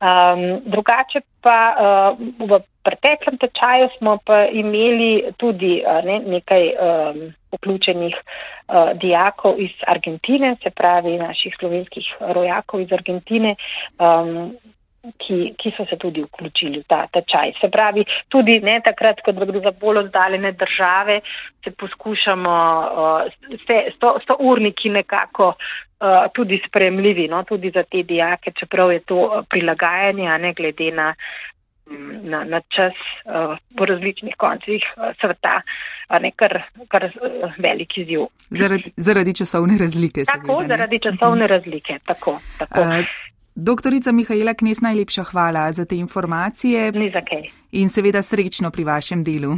[0.00, 8.14] Um, drugače pa uh, v preteklem tečaju smo pa imeli tudi ne, nekaj um, vključenih
[8.16, 13.56] uh, dijakov iz Argentine, se pravi naših slovenskih rojakov iz Argentine.
[13.98, 14.56] Um,
[15.04, 17.52] Ki, ki so se tudi vključili v ta tečaj.
[17.60, 21.18] Se pravi, tudi ne takrat, ko gre za bolj oddaljene države,
[21.64, 23.58] se poskušamo uh,
[23.96, 29.42] sto, sto urniki nekako uh, tudi spremljivi, no, tudi za te dijake, čeprav je to
[29.50, 31.12] prilagajanje, ne glede na
[32.22, 32.92] na, na čas
[33.24, 35.60] uh, po različnih koncih uh, sveta,
[36.10, 38.26] uh, ne kar, kar uh, velik izziv.
[38.50, 40.24] Zaradi, zaradi časovne razlike.
[40.24, 41.98] Tako, seveda, zaradi časovne razlike.
[42.06, 42.80] Tako, tako.
[42.80, 43.04] Uh,
[43.54, 46.92] doktorica Mihajla Knes, najlepša hvala za te informacije.
[46.92, 47.48] Ni za kaj.
[47.72, 49.56] In seveda srečno pri vašem delu.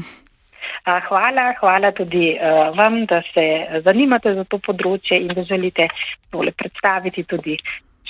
[1.08, 3.46] Hvala, hvala tudi uh, vam, da se
[3.84, 5.88] zanimate za to področje in da želite
[6.30, 7.58] tole predstaviti tudi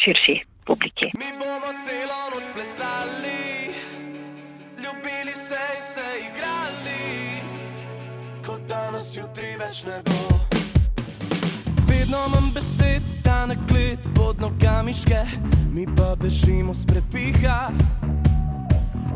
[0.04, 1.12] širši publiki.
[1.16, 3.36] Mi bomo celo noč plesali.
[8.68, 10.45] danes jutri več ne bo.
[12.06, 15.24] Vedno imam besed, da na klet pod nogami ške,
[15.72, 17.70] mi pa bežimo s prepiha.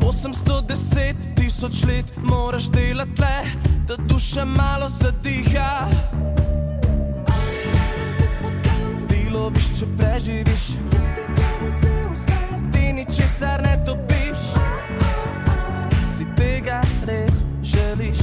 [0.01, 3.43] 810 tisoč let moraš delati le,
[3.87, 5.87] da duša malo zadiha.
[9.07, 10.67] Delo viš, če preživiš,
[12.73, 14.39] ti ničesar ne dobiš,
[16.17, 18.19] si tega res želiš.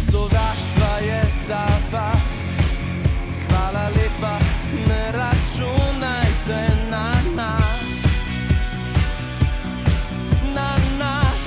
[0.00, 0.69] sovraštva je
[1.50, 2.40] za vas.
[3.48, 4.38] Hvala lepa,
[4.88, 7.90] ne računajte na nas.
[10.54, 11.46] Na nas.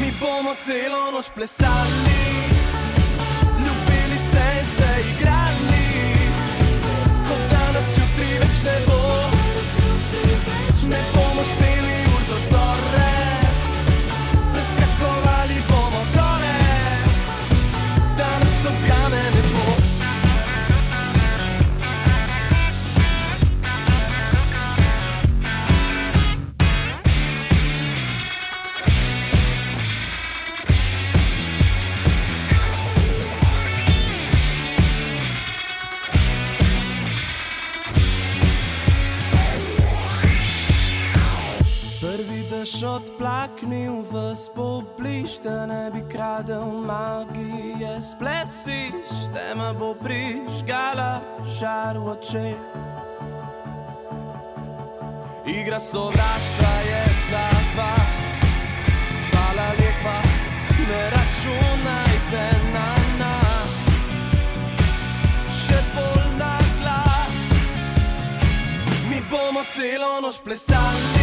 [0.00, 2.53] Mi bomo celo noč plesali,
[42.64, 52.08] greš odplaknil v spobliž, da ne bi kradel magije, splesiš, tema bo prižgala žar v
[52.08, 52.64] očeh.
[55.44, 57.46] Igra sovraštva je za
[57.76, 58.22] vas,
[59.28, 60.18] hvala lepa,
[60.88, 62.90] ne računajte na
[63.20, 63.76] nas,
[65.52, 67.36] še bolj na glas.
[69.12, 71.13] Mi bomo celo noč plesali.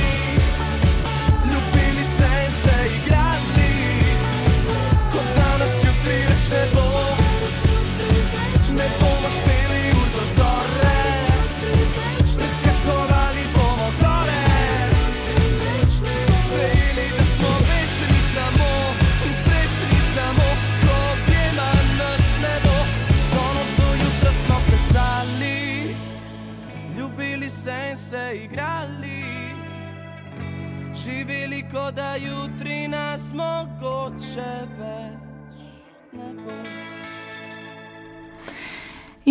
[31.71, 35.00] Kot da jutri nas mogoče več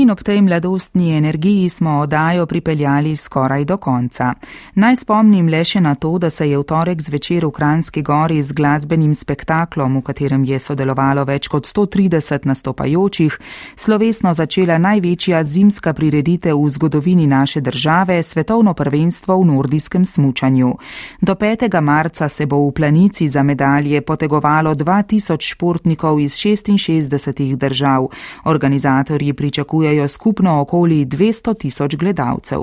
[0.01, 4.35] In ob tej mladostni energiji smo odajo pripeljali skoraj do konca.
[4.75, 8.41] Naj spomnim le še na to, da se je v torek zvečer v Kranski gori
[8.43, 13.37] z glasbenim spektaklom, v katerem je sodelovalo več kot 130 nastopajočih,
[13.77, 20.73] slovesno začela največja zimska prireditev v zgodovini naše države, svetovno prvenstvo v nordijskem smučanju.
[21.21, 21.69] Do 5.
[21.81, 28.09] marca se bo v planici za medalje potegovalo 2000 športnikov iz 66 držav.
[28.45, 32.61] Organizatorji pričakujejo, pričakujejo skupno okoli 200 tisoč gledalcev.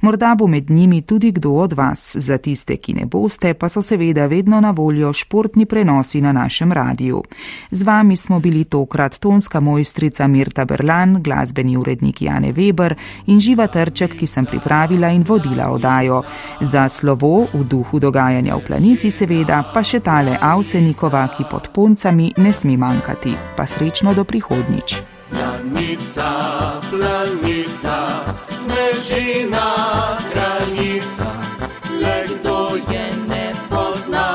[0.00, 3.82] Morda bo med njimi tudi kdo od vas, za tiste, ki ne boste, pa so
[3.82, 7.22] seveda vedno na voljo športni prenosi na našem radiju.
[7.70, 12.94] Z vami smo bili tokrat tonska mojstrica Mirta Berlan, glasbeni urednik Jane Weber
[13.26, 16.22] in Živa Trček, ki sem pripravila in vodila odajo.
[16.60, 22.32] Za slovo v duhu dogajanja v planici seveda pa še tale Avsenikova, ki pod poncami
[22.36, 23.36] ne sme manjkati.
[23.56, 25.13] Pa srečno do prihodnič.
[25.64, 27.96] Planica, planica,
[28.48, 29.68] snežina,
[30.32, 31.30] kraljica,
[32.00, 34.28] le kdo je ne pozna,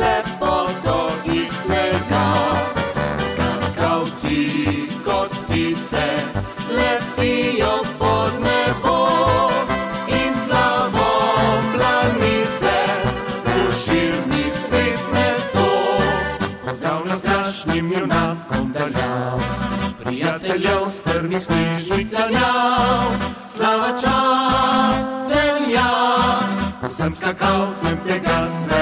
[0.00, 2.26] lepoto iz snega.
[3.30, 6.06] Skakavci kot ptice
[6.74, 7.55] letijo
[27.16, 28.75] vsem skakalcem tega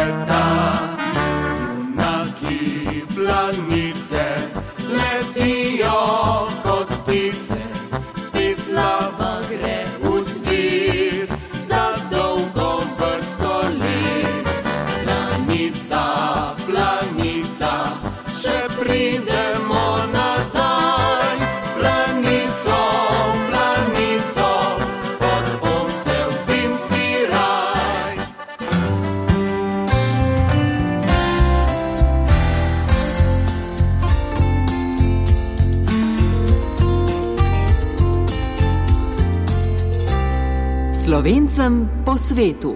[41.54, 42.74] Slovencem po svetu.